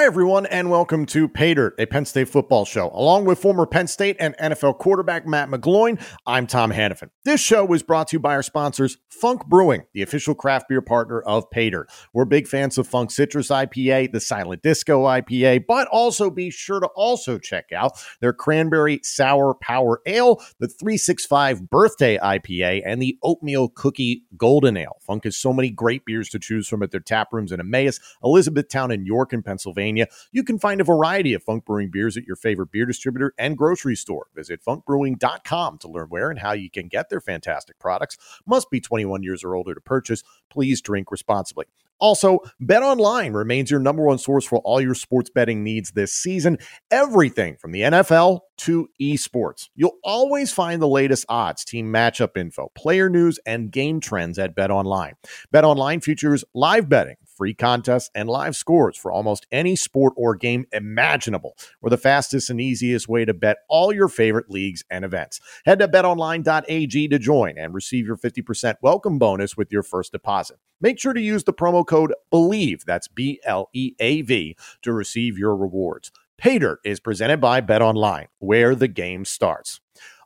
Hi, 0.00 0.06
everyone, 0.06 0.46
and 0.46 0.70
welcome 0.70 1.04
to 1.04 1.28
Paydirt, 1.28 1.72
a 1.78 1.84
Penn 1.84 2.06
State 2.06 2.30
football 2.30 2.64
show. 2.64 2.90
Along 2.94 3.26
with 3.26 3.38
former 3.38 3.66
Penn 3.66 3.86
State 3.86 4.16
and 4.18 4.34
NFL 4.38 4.78
quarterback 4.78 5.26
Matt 5.26 5.50
McGloin, 5.50 6.02
I'm 6.26 6.46
Tom 6.46 6.72
Hannafin. 6.72 7.10
This 7.26 7.42
show 7.42 7.70
is 7.74 7.82
brought 7.82 8.08
to 8.08 8.16
you 8.16 8.18
by 8.18 8.32
our 8.32 8.42
sponsors, 8.42 8.96
Funk 9.10 9.44
Brewing, 9.44 9.82
the 9.92 10.00
official 10.00 10.34
craft 10.34 10.70
beer 10.70 10.80
partner 10.80 11.20
of 11.20 11.50
Paydirt. 11.50 11.84
We're 12.14 12.24
big 12.24 12.48
fans 12.48 12.78
of 12.78 12.88
Funk 12.88 13.10
Citrus 13.10 13.48
IPA, 13.48 14.12
the 14.12 14.20
Silent 14.20 14.62
Disco 14.62 15.04
IPA, 15.04 15.66
but 15.68 15.86
also 15.88 16.30
be 16.30 16.48
sure 16.48 16.80
to 16.80 16.88
also 16.96 17.36
check 17.36 17.66
out 17.70 18.02
their 18.20 18.32
Cranberry 18.32 19.00
Sour 19.02 19.52
Power 19.52 20.00
Ale, 20.06 20.36
the 20.60 20.66
365 20.66 21.68
Birthday 21.68 22.16
IPA, 22.16 22.80
and 22.86 23.02
the 23.02 23.18
Oatmeal 23.22 23.68
Cookie 23.68 24.22
Golden 24.38 24.78
Ale. 24.78 24.96
Funk 25.02 25.24
has 25.24 25.36
so 25.36 25.52
many 25.52 25.68
great 25.68 26.06
beers 26.06 26.30
to 26.30 26.38
choose 26.38 26.66
from 26.66 26.82
at 26.82 26.90
their 26.90 27.00
tap 27.00 27.28
rooms 27.34 27.52
in 27.52 27.60
Emmaus, 27.60 28.00
Elizabethtown, 28.24 28.90
and 28.90 29.06
York 29.06 29.34
in 29.34 29.42
Pennsylvania. 29.42 29.89
You 30.32 30.44
can 30.44 30.58
find 30.58 30.80
a 30.80 30.84
variety 30.84 31.34
of 31.34 31.42
Funk 31.42 31.64
Brewing 31.64 31.90
beers 31.90 32.16
at 32.16 32.24
your 32.24 32.36
favorite 32.36 32.70
beer 32.70 32.86
distributor 32.86 33.34
and 33.38 33.56
grocery 33.56 33.96
store. 33.96 34.26
Visit 34.34 34.64
funkbrewing.com 34.64 35.78
to 35.78 35.88
learn 35.88 36.06
where 36.08 36.30
and 36.30 36.38
how 36.38 36.52
you 36.52 36.70
can 36.70 36.88
get 36.88 37.08
their 37.08 37.20
fantastic 37.20 37.78
products. 37.78 38.16
Must 38.46 38.70
be 38.70 38.80
21 38.80 39.22
years 39.22 39.44
or 39.44 39.54
older 39.54 39.74
to 39.74 39.80
purchase. 39.80 40.22
Please 40.50 40.80
drink 40.80 41.10
responsibly. 41.10 41.66
Also, 42.00 42.38
Bet 42.58 42.82
Online 42.82 43.34
remains 43.34 43.70
your 43.70 43.78
number 43.78 44.02
one 44.02 44.16
source 44.16 44.46
for 44.46 44.58
all 44.60 44.80
your 44.80 44.94
sports 44.94 45.28
betting 45.28 45.62
needs 45.62 45.92
this 45.92 46.12
season. 46.14 46.56
Everything 46.90 47.56
from 47.56 47.72
the 47.72 47.82
NFL 47.82 48.40
to 48.58 48.88
esports. 49.00 49.68
You'll 49.76 49.98
always 50.02 50.50
find 50.50 50.80
the 50.80 50.88
latest 50.88 51.26
odds, 51.28 51.62
team 51.62 51.92
matchup 51.92 52.38
info, 52.38 52.70
player 52.74 53.10
news, 53.10 53.38
and 53.44 53.70
game 53.70 54.00
trends 54.00 54.38
at 54.38 54.54
Bet 54.54 54.70
Online. 54.70 55.14
Bet 55.52 55.64
Online 55.64 56.00
features 56.00 56.42
live 56.54 56.88
betting, 56.88 57.16
free 57.40 57.54
contests, 57.54 58.10
and 58.14 58.28
live 58.28 58.54
scores 58.54 58.98
for 58.98 59.10
almost 59.10 59.46
any 59.50 59.74
sport 59.74 60.12
or 60.14 60.36
game 60.36 60.66
imaginable. 60.72 61.56
We're 61.80 61.88
the 61.88 61.96
fastest 61.96 62.50
and 62.50 62.60
easiest 62.60 63.08
way 63.08 63.24
to 63.24 63.32
bet 63.32 63.56
all 63.66 63.94
your 63.94 64.08
favorite 64.08 64.50
leagues 64.50 64.84
and 64.90 65.06
events. 65.06 65.40
Head 65.64 65.78
to 65.78 65.88
betonline.ag 65.88 67.08
to 67.08 67.18
join 67.18 67.56
and 67.56 67.72
receive 67.72 68.06
your 68.06 68.18
50% 68.18 68.74
welcome 68.82 69.18
bonus 69.18 69.56
with 69.56 69.72
your 69.72 69.82
first 69.82 70.12
deposit. 70.12 70.58
Make 70.82 70.98
sure 70.98 71.14
to 71.14 71.20
use 71.22 71.44
the 71.44 71.54
promo 71.54 71.86
code 71.86 72.12
BLEAV, 72.30 72.84
that's 72.84 73.08
B 73.08 73.40
L 73.46 73.70
E 73.72 73.94
A 74.00 74.20
V, 74.20 74.54
to 74.82 74.92
receive 74.92 75.38
your 75.38 75.56
rewards. 75.56 76.12
Paydirt 76.38 76.76
is 76.84 77.00
presented 77.00 77.40
by 77.40 77.62
Bet 77.62 77.80
Online, 77.80 78.26
where 78.38 78.74
the 78.74 78.88
game 78.88 79.24
starts. 79.24 79.80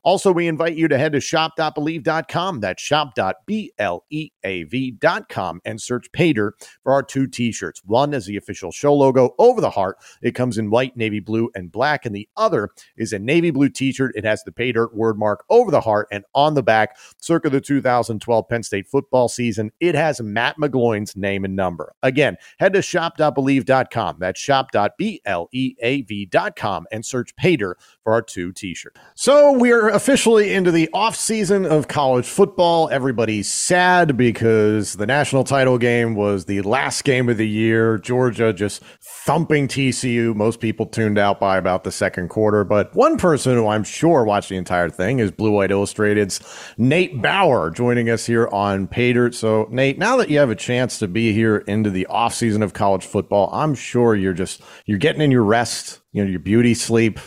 Also, 0.05 0.33
we 0.33 0.47
invite 0.47 0.77
you 0.77 0.87
to 0.89 0.99
head 0.99 1.13
to 1.13 1.21
shop.bleav.com. 1.21 2.61
That's 2.61 2.83
shop.bleav.com 2.83 5.61
and 5.65 5.81
search 5.81 6.13
Paydirt 6.13 6.51
for 6.83 6.93
our 6.93 7.03
two 7.03 7.27
t 7.27 7.51
shirts. 7.53 7.81
One 7.85 8.13
is 8.13 8.27
the 8.27 8.37
official 8.37 8.71
show 8.71 8.93
logo 8.95 9.35
over 9.39 9.63
the 9.63 9.71
heart. 9.71 9.97
It 10.23 10.33
comes 10.33 10.59
in 10.59 10.71
white, 10.71 10.97
navy 10.97 11.21
blue, 11.21 11.49
and 11.55 11.73
black. 11.73 12.05
And 12.05 12.15
the 12.15 12.29
other 12.37 12.69
is 12.97 13.15
a 13.15 13.19
navy 13.19 13.51
blue 13.51 13.71
t 13.71 13.93
shirt. 13.93 14.13
It 14.15 14.25
has 14.25 14.45
the 14.45 14.53
Paydirt 14.53 14.95
word 14.95 15.19
mark 15.19 15.45
over 15.49 15.71
the 15.71 15.81
heart 15.81 16.09
and 16.11 16.25
on 16.35 16.53
the 16.55 16.63
back, 16.63 16.99
circa 17.19 17.49
the 17.49 17.61
2012 17.61 18.49
Penn 18.49 18.63
State 18.63 18.87
football 18.87 19.29
season. 19.29 19.71
It 19.81 19.95
has 19.95 20.21
Matt 20.21 20.57
McGloin's 20.59 21.17
name 21.17 21.45
and 21.45 21.57
number. 21.57 21.95
Again, 22.03 22.37
head 22.59 22.75
to 22.75 22.83
shop.bleav.com. 22.83 24.17
That's 24.19 24.41
shop.bleav.com 24.41 26.87
and 26.93 27.07
search 27.07 27.37
Paydirt 27.37 27.75
for 28.03 28.13
our 28.13 28.23
two 28.23 28.53
t 28.53 28.75
shirts. 28.75 29.01
So 29.15 29.53
we're 29.53 29.94
officially 29.95 30.53
into 30.53 30.73
the 30.73 30.91
off 30.93 31.15
season 31.15 31.65
of 31.65 31.87
college 31.87 32.27
football. 32.27 32.89
Everybody's 32.91 33.51
sad 33.51 34.17
because 34.17 34.95
the 34.95 35.07
national 35.07 35.45
title 35.45 35.79
game 35.79 36.17
was 36.17 36.47
the 36.47 36.63
last 36.63 37.05
game 37.05 37.29
of 37.29 37.37
the 37.37 37.47
year. 37.49 37.99
Georgia 37.99 38.53
just 38.53 38.83
thumping 39.01 39.69
TCU. 39.69 40.35
Most 40.35 40.59
people 40.59 40.87
tuned 40.87 41.17
out 41.17 41.39
by 41.39 41.57
about 41.57 41.85
the 41.85 41.93
second 41.93 42.29
quarter, 42.29 42.65
but 42.65 42.93
one 42.97 43.17
person 43.19 43.55
who 43.55 43.69
I'm 43.69 43.85
sure 43.85 44.25
watched 44.25 44.49
the 44.49 44.57
entire 44.57 44.91
thing 44.91 45.21
is 45.21 45.31
Blue 45.31 45.53
White 45.53 45.71
Illustrated's 45.71 46.41
Nate 46.77 47.23
Bauer 47.23 47.71
joining 47.71 48.11
us 48.11 48.27
here 48.27 48.49
on 48.49 48.89
Paydirt. 48.89 49.33
So, 49.33 49.69
Nate, 49.71 49.97
now 49.97 50.17
that 50.17 50.29
you 50.29 50.39
have 50.39 50.51
a 50.51 50.57
chance 50.57 50.99
to 50.99 51.07
be 51.07 51.33
here 51.33 51.59
into 51.69 51.89
the 51.89 52.05
off 52.07 52.35
season 52.35 52.65
of 52.65 52.73
college 52.73 53.07
football, 53.07 53.49
I'm 53.53 53.77
sure 53.77 54.17
you're 54.17 54.33
just 54.35 54.61
you're 54.87 54.99
getting 54.99 55.23
in 55.23 55.31
your 55.31 55.45
rest, 55.45 56.01
you 56.11 56.25
know, 56.25 56.29
your 56.29 56.41
beauty 56.41 56.75
sleep. 56.75 57.21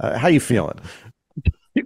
Uh, 0.00 0.18
how 0.18 0.28
you 0.28 0.40
feeling? 0.40 0.78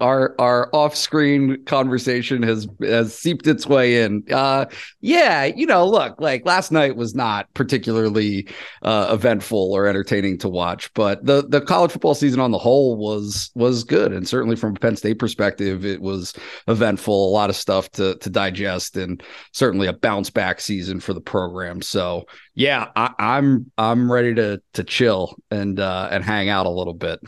Our 0.01 0.35
our 0.39 0.69
off-screen 0.75 1.65
conversation 1.65 2.43
has 2.43 2.69
has 2.83 3.15
seeped 3.15 3.47
its 3.47 3.67
way 3.67 4.03
in. 4.03 4.23
Uh, 4.31 4.67
yeah, 5.01 5.45
you 5.45 5.67
know, 5.67 5.87
look, 5.87 6.21
like 6.21 6.45
last 6.45 6.71
night 6.71 6.97
was 6.97 7.15
not 7.15 7.53
particularly 7.55 8.49
uh, 8.83 9.09
eventful 9.13 9.73
or 9.73 9.87
entertaining 9.87 10.39
to 10.39 10.49
watch, 10.49 10.93
but 10.95 11.25
the 11.25 11.47
the 11.49 11.61
college 11.61 11.91
football 11.91 12.15
season 12.15 12.41
on 12.41 12.51
the 12.51 12.59
whole 12.59 12.97
was 12.97 13.51
was 13.55 13.85
good, 13.85 14.13
and 14.13 14.29
certainly 14.29 14.57
from 14.57 14.77
a 14.77 14.79
Penn 14.79 14.97
State 14.97 15.19
perspective, 15.19 15.85
it 15.85 16.01
was 16.01 16.35
eventful. 16.67 17.31
A 17.31 17.33
lot 17.33 17.51
of 17.51 17.57
stuff 17.57 17.91
to 17.93 18.17
to 18.17 18.31
digest, 18.31 18.97
and 18.97 19.23
certainly 19.53 19.87
a 19.87 19.93
bounce 19.93 20.31
back 20.31 20.61
season 20.61 21.01
for 21.01 21.15
the 21.15 21.21
program. 21.21 21.81
So 21.83 22.27
yeah, 22.55 22.89
I, 22.95 23.13
I'm 23.19 23.71
I'm 23.79 24.13
ready 24.13 24.35
to 24.35 24.61
to 24.75 24.85
chill 24.85 25.37
and 25.51 25.81
uh, 25.81 26.09
and 26.11 26.23
hang 26.25 26.49
out 26.49 26.67
a 26.67 26.71
little 26.71 26.95
bit. 26.95 27.21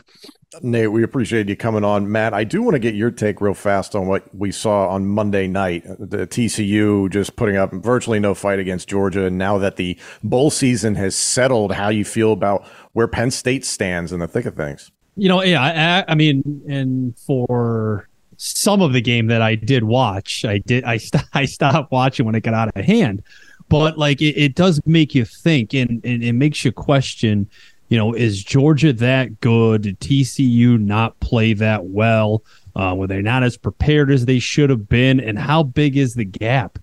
Nate, 0.61 0.91
we 0.91 1.01
appreciate 1.03 1.47
you 1.47 1.55
coming 1.55 1.85
on. 1.85 2.11
Matt, 2.11 2.33
I 2.33 2.43
do 2.43 2.61
want 2.61 2.75
to 2.75 2.79
get 2.79 2.93
your 2.93 3.09
take 3.09 3.39
real 3.39 3.53
fast 3.53 3.95
on 3.95 4.07
what 4.07 4.33
we 4.35 4.51
saw 4.51 4.89
on 4.89 5.07
Monday 5.07 5.47
night. 5.47 5.83
The 5.85 6.27
TCU 6.27 7.09
just 7.09 7.37
putting 7.37 7.55
up 7.55 7.71
virtually 7.71 8.19
no 8.19 8.33
fight 8.33 8.59
against 8.59 8.89
Georgia. 8.89 9.25
And 9.25 9.37
now 9.37 9.57
that 9.59 9.77
the 9.77 9.97
bowl 10.23 10.49
season 10.49 10.95
has 10.95 11.15
settled, 11.15 11.71
how 11.71 11.87
you 11.87 12.03
feel 12.03 12.33
about 12.33 12.65
where 12.91 13.07
Penn 13.07 13.31
State 13.31 13.63
stands 13.63 14.11
in 14.11 14.19
the 14.19 14.27
thick 14.27 14.45
of 14.45 14.55
things? 14.55 14.91
You 15.15 15.29
know, 15.29 15.41
yeah, 15.41 16.03
I, 16.07 16.11
I 16.11 16.15
mean, 16.15 16.61
and 16.67 17.17
for 17.19 18.09
some 18.35 18.81
of 18.81 18.91
the 18.91 19.01
game 19.01 19.27
that 19.27 19.41
I 19.41 19.55
did 19.55 19.85
watch, 19.85 20.43
I 20.43 20.57
did, 20.57 20.83
I, 20.83 20.97
st- 20.97 21.23
I 21.33 21.45
stopped 21.45 21.93
watching 21.93 22.25
when 22.25 22.35
it 22.35 22.41
got 22.41 22.53
out 22.53 22.75
of 22.75 22.83
hand. 22.83 23.23
But 23.69 23.97
like, 23.97 24.21
it, 24.21 24.35
it 24.37 24.55
does 24.55 24.81
make 24.85 25.15
you 25.15 25.23
think 25.23 25.73
and, 25.73 26.03
and 26.03 26.21
it 26.21 26.33
makes 26.33 26.65
you 26.65 26.73
question 26.73 27.49
you 27.91 27.97
know, 27.97 28.13
is 28.13 28.41
Georgia 28.41 28.93
that 28.93 29.41
good? 29.41 29.81
Did 29.81 29.99
TCU 29.99 30.79
not 30.79 31.19
play 31.19 31.51
that 31.51 31.83
well? 31.87 32.41
Uh, 32.73 32.95
were 32.97 33.05
they 33.05 33.21
not 33.21 33.43
as 33.43 33.57
prepared 33.57 34.09
as 34.09 34.23
they 34.23 34.39
should 34.39 34.69
have 34.69 34.87
been? 34.87 35.19
And 35.19 35.37
how 35.37 35.63
big 35.63 35.97
is 35.97 36.13
the 36.13 36.23
gap, 36.23 36.79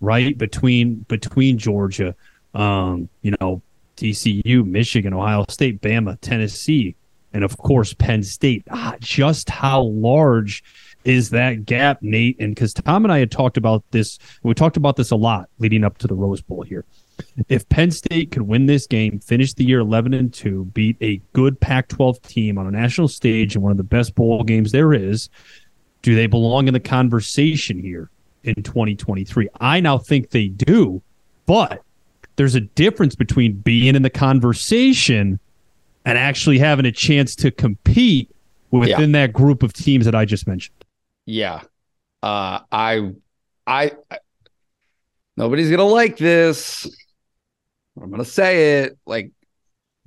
right, 0.00 0.36
between 0.36 1.06
between 1.06 1.58
Georgia, 1.58 2.16
um, 2.54 3.08
you 3.22 3.36
know, 3.40 3.62
TCU, 3.96 4.66
Michigan, 4.66 5.14
Ohio 5.14 5.44
State, 5.48 5.80
Bama, 5.80 6.18
Tennessee, 6.20 6.96
and 7.32 7.44
of 7.44 7.56
course 7.58 7.94
Penn 7.94 8.24
State? 8.24 8.64
Ah, 8.68 8.96
just 8.98 9.48
how 9.48 9.82
large 9.82 10.64
is 11.04 11.30
that 11.30 11.66
gap, 11.66 12.02
Nate? 12.02 12.36
And 12.40 12.52
because 12.52 12.74
Tom 12.74 13.04
and 13.04 13.12
I 13.12 13.20
had 13.20 13.30
talked 13.30 13.56
about 13.56 13.84
this, 13.92 14.18
we 14.42 14.54
talked 14.54 14.76
about 14.76 14.96
this 14.96 15.12
a 15.12 15.16
lot 15.16 15.48
leading 15.60 15.84
up 15.84 15.98
to 15.98 16.08
the 16.08 16.16
Rose 16.16 16.40
Bowl 16.40 16.62
here. 16.62 16.84
If 17.48 17.68
Penn 17.68 17.90
State 17.90 18.30
could 18.30 18.42
win 18.42 18.66
this 18.66 18.86
game, 18.86 19.20
finish 19.20 19.54
the 19.54 19.64
year 19.64 19.80
11 19.80 20.14
and 20.14 20.32
2, 20.32 20.66
beat 20.66 20.96
a 21.00 21.20
good 21.32 21.60
Pac 21.60 21.88
12 21.88 22.20
team 22.22 22.58
on 22.58 22.66
a 22.66 22.70
national 22.70 23.08
stage 23.08 23.56
in 23.56 23.62
one 23.62 23.70
of 23.70 23.78
the 23.78 23.84
best 23.84 24.14
bowl 24.14 24.42
games 24.44 24.72
there 24.72 24.92
is, 24.92 25.28
do 26.02 26.14
they 26.14 26.26
belong 26.26 26.68
in 26.68 26.74
the 26.74 26.80
conversation 26.80 27.78
here 27.78 28.10
in 28.44 28.54
2023? 28.56 29.48
I 29.60 29.80
now 29.80 29.98
think 29.98 30.30
they 30.30 30.48
do, 30.48 31.02
but 31.46 31.82
there's 32.36 32.54
a 32.54 32.60
difference 32.60 33.14
between 33.14 33.54
being 33.54 33.94
in 33.94 34.02
the 34.02 34.10
conversation 34.10 35.38
and 36.04 36.16
actually 36.16 36.58
having 36.58 36.86
a 36.86 36.92
chance 36.92 37.34
to 37.36 37.50
compete 37.50 38.34
within 38.70 39.10
yeah. 39.10 39.26
that 39.26 39.32
group 39.32 39.62
of 39.62 39.72
teams 39.72 40.04
that 40.04 40.14
I 40.14 40.24
just 40.24 40.46
mentioned. 40.46 40.84
Yeah. 41.26 41.62
Uh, 42.22 42.60
I, 42.70 43.12
I, 43.66 43.92
I 44.10 44.18
nobody's 45.36 45.68
going 45.68 45.78
to 45.78 45.84
like 45.84 46.16
this. 46.16 46.88
I'm 48.00 48.10
gonna 48.10 48.24
say 48.24 48.82
it. 48.82 48.98
Like 49.06 49.30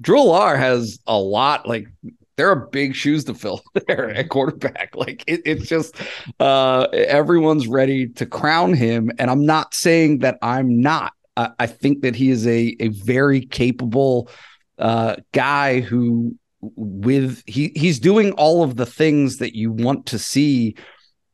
Drew 0.02 0.18
Allar 0.18 0.58
has 0.58 1.00
a 1.08 1.18
lot. 1.18 1.68
Like 1.68 1.88
there 2.36 2.50
are 2.50 2.68
big 2.68 2.96
shoes 2.96 3.24
to 3.26 3.34
fill 3.34 3.62
there 3.88 4.10
at 4.10 4.30
quarterback. 4.30 4.96
Like 4.96 5.24
it, 5.28 5.42
it's 5.46 5.68
just 5.68 5.96
uh, 6.40 6.88
everyone's 6.92 7.68
ready 7.68 8.08
to 8.10 8.26
crown 8.26 8.74
him, 8.74 9.12
and 9.20 9.30
I'm 9.30 9.46
not 9.46 9.74
saying 9.74 10.20
that 10.20 10.38
I'm 10.42 10.82
not. 10.82 11.14
I, 11.38 11.50
I 11.60 11.68
think 11.68 12.02
that 12.02 12.16
he 12.16 12.30
is 12.30 12.48
a 12.48 12.76
a 12.80 12.90
very 12.90 13.42
capable 13.42 14.30
uh, 14.78 15.18
guy 15.32 15.82
who 15.82 16.36
with 16.62 17.44
he 17.46 17.72
he's 17.76 18.00
doing 18.00 18.32
all 18.34 18.64
of 18.64 18.78
the 18.78 18.86
things 18.86 19.38
that 19.38 19.56
you 19.56 19.72
want 19.72 20.06
to 20.08 20.20
see 20.20 20.76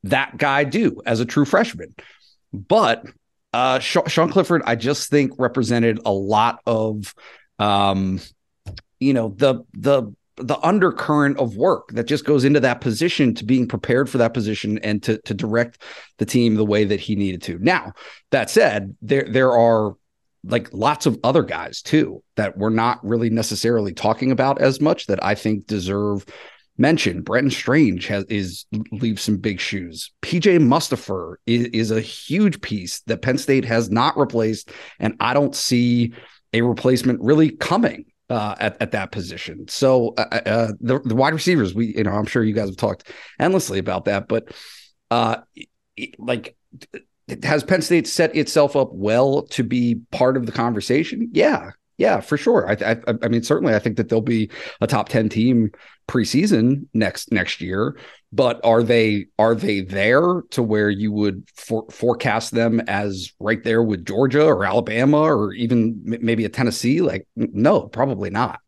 that 0.04 0.38
guy 0.38 0.64
do 0.64 1.02
as 1.06 1.20
a 1.20 1.26
true 1.26 1.46
freshman. 1.46 1.94
But 2.52 3.04
uh, 3.54 3.80
Sean 3.80 4.30
Clifford, 4.30 4.62
I 4.66 4.76
just 4.76 5.10
think 5.10 5.34
represented 5.38 6.00
a 6.06 6.12
lot 6.12 6.62
of, 6.66 7.14
um, 7.58 8.20
you 9.00 9.14
know, 9.14 9.30
the 9.38 9.64
the 9.74 10.14
the 10.38 10.58
undercurrent 10.66 11.38
of 11.38 11.58
work 11.58 11.90
that 11.90 12.06
just 12.06 12.24
goes 12.24 12.46
into 12.46 12.62
that 12.62 12.80
position 12.80 13.34
to 13.36 13.44
being 13.44 13.68
prepared 13.68 14.10
for 14.10 14.20
that 14.20 14.34
position 14.34 14.78
and 14.80 15.04
to 15.04 15.18
to 15.20 15.34
direct 15.34 15.82
the 16.18 16.26
team 16.26 16.56
the 16.56 16.66
way 16.66 16.86
that 16.86 17.00
he 17.00 17.16
needed 17.16 17.42
to. 17.44 17.58
Now, 17.60 17.94
that 18.32 18.50
said, 18.50 18.96
there 19.02 19.28
there 19.28 19.52
are 19.52 19.96
like 20.44 20.70
lots 20.72 21.06
of 21.06 21.20
other 21.24 21.44
guys 21.44 21.82
too 21.82 22.24
that 22.38 22.58
we're 22.58 22.70
not 22.70 23.04
really 23.04 23.30
necessarily 23.30 23.94
talking 23.94 24.32
about 24.32 24.62
as 24.62 24.80
much 24.80 25.08
that 25.08 25.22
I 25.24 25.36
think 25.36 25.68
deserve 25.68 26.26
mention. 26.80 27.22
Brenton 27.22 27.52
Strange 27.52 28.08
has 28.08 28.24
is 28.26 28.66
leaves 28.92 29.22
some 29.22 29.38
big 29.38 29.60
shoes. 29.60 30.12
PJ 30.22 30.60
Mustipher 30.60 31.36
is, 31.46 31.66
is 31.68 31.92
a 31.92 32.02
huge 32.02 32.62
piece 32.62 33.02
that 33.02 33.22
Penn 33.22 33.38
State 33.38 33.66
has 33.66 33.90
not 33.90 34.18
replaced, 34.18 34.72
and 35.00 35.16
I 35.20 35.34
don't 35.34 35.56
see 35.56 36.14
a 36.54 36.62
replacement 36.62 37.22
really 37.22 37.52
coming 37.52 38.06
uh, 38.30 38.56
at, 38.60 38.82
at 38.82 38.92
that 38.92 39.12
position. 39.12 39.68
So 39.68 40.14
uh, 40.18 40.26
uh, 40.32 40.50
uh, 40.50 40.72
the, 40.80 41.00
the 41.00 41.16
wide 41.16 41.34
receivers, 41.34 41.74
we 41.74 41.96
you 41.98 42.04
know, 42.04 42.12
I'm 42.12 42.26
sure 42.26 42.44
you 42.44 42.54
guys 42.54 42.70
have 42.70 42.78
talked 42.78 43.12
endlessly 43.40 43.80
about 43.80 44.06
that, 44.06 44.28
but 44.28 44.52
uh, 45.12 45.38
like 46.18 46.56
has 47.44 47.64
Penn 47.64 47.82
State 47.82 48.08
set 48.08 48.36
itself 48.36 48.76
up 48.76 48.90
well 48.92 49.44
to 49.48 49.64
be 49.64 50.02
part 50.12 50.38
of 50.38 50.46
the 50.46 50.52
conversation? 50.52 51.30
Yeah, 51.32 51.72
yeah, 52.00 52.22
for 52.22 52.38
sure. 52.38 52.68
I, 52.70 52.94
I, 52.94 53.14
I 53.22 53.28
mean, 53.28 53.44
certainly, 53.44 53.76
I 53.76 53.80
think 53.80 53.98
that 53.98 54.08
they'll 54.08 54.22
be 54.22 54.50
a 54.80 54.88
top 54.88 55.10
ten 55.10 55.28
team 55.28 55.72
preseason 56.08 56.88
next 56.94 57.30
next 57.32 57.60
year. 57.60 58.00
But 58.32 58.62
are 58.64 58.82
they 58.82 59.26
are 59.38 59.54
they 59.54 59.82
there 59.82 60.44
to 60.52 60.64
where 60.64 60.90
you 60.90 61.12
would 61.12 61.46
for, 61.54 61.86
forecast 61.92 62.54
them 62.54 62.80
as 62.88 63.34
right 63.42 63.62
there 63.66 63.84
with 63.84 64.06
Georgia 64.06 64.46
or 64.46 64.64
Alabama 64.64 65.24
or 65.24 65.52
even 65.54 66.00
maybe 66.06 66.46
a 66.46 66.50
Tennessee? 66.50 67.02
Like, 67.02 67.28
no, 67.36 67.82
probably 67.82 68.30
not. 68.30 68.62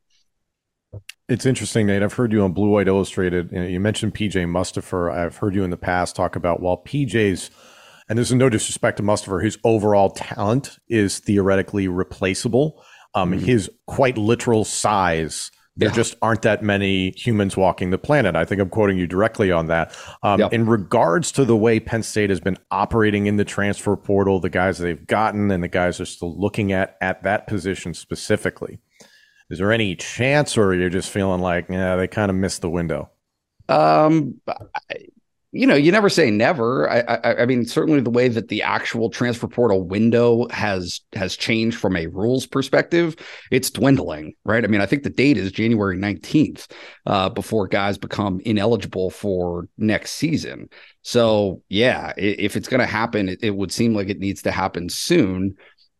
It's 1.30 1.46
interesting, 1.46 1.88
Nate. 1.88 2.04
I've 2.04 2.14
heard 2.14 2.34
you 2.34 2.44
on 2.44 2.52
Blue 2.52 2.68
White 2.68 2.90
Illustrated. 2.90 3.50
You, 3.54 3.80
mentioned 3.80 4.14
PJ 4.14 4.34
Mustipher. 4.46 5.10
I've 5.10 5.38
heard 5.38 5.56
you 5.56 5.64
in 5.64 5.70
the 5.70 5.78
past 5.78 6.18
talk 6.18 6.36
about 6.36 6.60
while 6.60 6.84
PJ's 6.86 7.50
and 8.12 8.18
there's 8.18 8.34
no 8.34 8.50
disrespect 8.50 8.98
to 8.98 9.04
Mustipher, 9.04 9.42
his 9.42 9.58
overall 9.64 10.10
talent 10.10 10.80
is 10.90 11.20
theoretically 11.20 11.88
replaceable. 11.88 12.84
Um, 13.14 13.32
mm-hmm. 13.32 13.46
His 13.46 13.70
quite 13.88 14.18
literal 14.18 14.64
size, 14.64 15.52
there 15.76 15.90
yeah. 15.90 15.96
just 15.96 16.16
aren't 16.22 16.42
that 16.44 16.64
many 16.64 17.12
humans 17.12 17.58
walking 17.58 17.90
the 17.90 17.98
planet. 17.98 18.36
I 18.36 18.46
think 18.46 18.62
I'm 18.62 18.70
quoting 18.70 18.98
you 18.98 19.08
directly 19.08 19.52
on 19.52 19.68
that. 19.68 19.96
Um, 20.24 20.40
yep. 20.40 20.54
In 20.54 20.66
regards 20.66 21.32
to 21.34 21.46
the 21.46 21.56
way 21.56 21.80
Penn 21.80 22.04
State 22.04 22.30
has 22.30 22.40
been 22.40 22.58
operating 22.72 23.26
in 23.26 23.38
the 23.38 23.46
transfer 23.46 23.96
portal, 23.96 24.40
the 24.40 24.50
guys 24.50 24.78
they've 24.78 25.06
gotten, 25.08 25.52
and 25.52 25.64
the 25.64 25.68
guys 25.68 26.00
are 26.00 26.06
still 26.06 26.38
looking 26.40 26.72
at 26.72 26.98
at 27.02 27.24
that 27.24 27.48
position 27.48 27.94
specifically. 27.94 28.80
Is 29.50 29.60
there 29.60 29.72
any 29.74 29.96
chance, 29.96 30.58
or 30.58 30.74
you're 30.74 30.90
just 30.90 31.10
feeling 31.10 31.42
like, 31.42 31.68
yeah, 31.70 31.98
they 31.98 32.08
kind 32.08 32.30
of 32.30 32.38
missed 32.38 32.62
the 32.62 32.70
window? 32.70 33.10
Um, 33.68 34.40
you 35.54 35.68
know, 35.68 35.76
you 35.76 35.92
never 35.92 36.08
say 36.08 36.32
never. 36.32 36.90
I, 36.90 37.00
I, 37.00 37.42
I, 37.42 37.46
mean, 37.46 37.66
certainly 37.66 38.00
the 38.00 38.10
way 38.10 38.30
that 38.30 38.48
the 38.48 38.62
actual 38.62 39.10
transfer 39.10 39.48
portal 39.48 39.84
window 39.84 40.48
has 40.50 41.02
has 41.14 41.36
changed 41.36 41.78
from 41.78 41.98
a 41.98 42.08
rules 42.08 42.48
perspective, 42.48 43.18
it's 43.52 43.70
dwindling, 43.70 44.34
right? 44.46 44.64
I 44.64 44.68
mean, 44.68 44.80
I 44.80 44.86
think 44.86 45.04
the 45.04 45.10
date 45.10 45.38
is 45.38 45.52
January 45.52 45.98
nineteenth 45.98 46.68
uh, 47.06 47.30
before 47.30 47.68
guys 47.68 47.98
become 47.98 48.40
ineligible 48.46 49.10
for 49.10 49.68
next 49.78 50.12
season. 50.12 50.70
So, 51.02 51.62
yeah, 51.68 52.14
if 52.16 52.56
it's 52.56 52.70
going 52.70 52.80
to 52.80 52.86
happen, 52.86 53.28
it, 53.28 53.40
it, 53.44 53.56
would 53.56 53.72
seem 53.72 53.94
like 53.94 54.10
it 54.10 54.20
needs 54.20 54.44
to 54.44 54.52
happen 54.52 54.88
soon. 54.88 55.58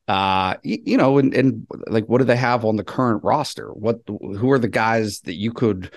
Uh, 0.08 0.56
you, 0.64 0.98
know, 0.98 1.18
and, 1.18 1.34
and 1.34 1.66
like, 1.88 2.06
what 2.06 2.20
do 2.20 2.26
they 2.26 2.36
have 2.36 2.66
on 2.66 2.76
the 2.76 2.84
current 2.84 3.24
roster? 3.24 3.70
What, 3.70 4.02
who 4.08 4.52
are 4.52 4.60
the 4.60 4.68
guys 4.68 5.22
that 5.22 5.36
you 5.36 5.52
could 5.54 5.92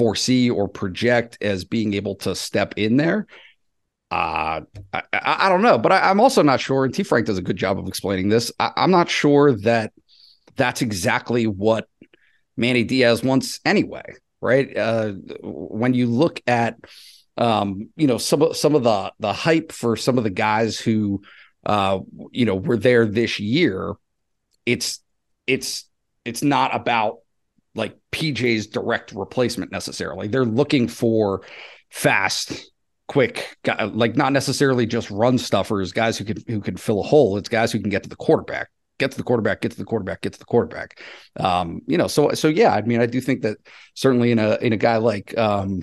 foresee 0.00 0.48
or 0.48 0.66
project 0.66 1.36
as 1.42 1.66
being 1.66 1.92
able 1.92 2.14
to 2.14 2.34
step 2.34 2.72
in 2.78 2.96
there. 2.96 3.26
Uh, 4.10 4.62
I, 4.94 5.02
I, 5.12 5.48
don't 5.50 5.60
know, 5.60 5.76
but 5.76 5.92
I, 5.92 6.10
am 6.10 6.20
also 6.20 6.42
not 6.42 6.58
sure. 6.58 6.86
And 6.86 6.94
T. 6.94 7.02
Frank 7.02 7.26
does 7.26 7.36
a 7.36 7.42
good 7.42 7.58
job 7.58 7.78
of 7.78 7.86
explaining 7.86 8.30
this. 8.30 8.50
I, 8.58 8.72
I'm 8.76 8.90
not 8.90 9.10
sure 9.10 9.54
that 9.58 9.92
that's 10.56 10.80
exactly 10.80 11.46
what 11.46 11.86
Manny 12.56 12.82
Diaz 12.82 13.22
wants 13.22 13.60
anyway, 13.66 14.14
right? 14.40 14.74
Uh, 14.74 15.12
when 15.42 15.92
you 15.92 16.06
look 16.06 16.40
at, 16.46 16.76
um, 17.36 17.90
you 17.94 18.06
know, 18.06 18.16
some 18.16 18.54
some 18.54 18.74
of 18.74 18.82
the 18.82 19.12
the 19.18 19.34
hype 19.34 19.70
for 19.70 19.96
some 19.96 20.16
of 20.16 20.24
the 20.24 20.30
guys 20.30 20.80
who, 20.80 21.20
uh, 21.66 21.98
you 22.32 22.46
know, 22.46 22.56
were 22.56 22.78
there 22.78 23.04
this 23.04 23.38
year, 23.38 23.92
it's 24.64 25.02
it's 25.46 25.84
it's 26.24 26.42
not 26.42 26.74
about 26.74 27.18
like 27.74 27.96
PJ's 28.12 28.66
direct 28.66 29.12
replacement 29.12 29.72
necessarily. 29.72 30.28
They're 30.28 30.44
looking 30.44 30.88
for 30.88 31.42
fast, 31.90 32.70
quick, 33.08 33.56
like 33.92 34.16
not 34.16 34.32
necessarily 34.32 34.86
just 34.86 35.10
run 35.10 35.38
stuffers, 35.38 35.92
guys 35.92 36.18
who 36.18 36.24
could 36.24 36.42
who 36.48 36.60
can 36.60 36.76
fill 36.76 37.00
a 37.00 37.04
hole. 37.04 37.36
It's 37.36 37.48
guys 37.48 37.72
who 37.72 37.80
can 37.80 37.90
get 37.90 38.02
to 38.02 38.08
the 38.08 38.16
quarterback, 38.16 38.68
get 38.98 39.12
to 39.12 39.16
the 39.16 39.22
quarterback, 39.22 39.60
get 39.60 39.72
to 39.72 39.78
the 39.78 39.84
quarterback, 39.84 40.20
get 40.20 40.32
to 40.32 40.38
the 40.38 40.44
quarterback. 40.44 41.00
Um, 41.36 41.80
you 41.86 41.98
know, 41.98 42.08
so 42.08 42.32
so 42.32 42.48
yeah, 42.48 42.74
I 42.74 42.82
mean, 42.82 43.00
I 43.00 43.06
do 43.06 43.20
think 43.20 43.42
that 43.42 43.58
certainly 43.94 44.32
in 44.32 44.38
a 44.38 44.56
in 44.56 44.72
a 44.72 44.76
guy 44.76 44.96
like 44.96 45.36
um, 45.38 45.82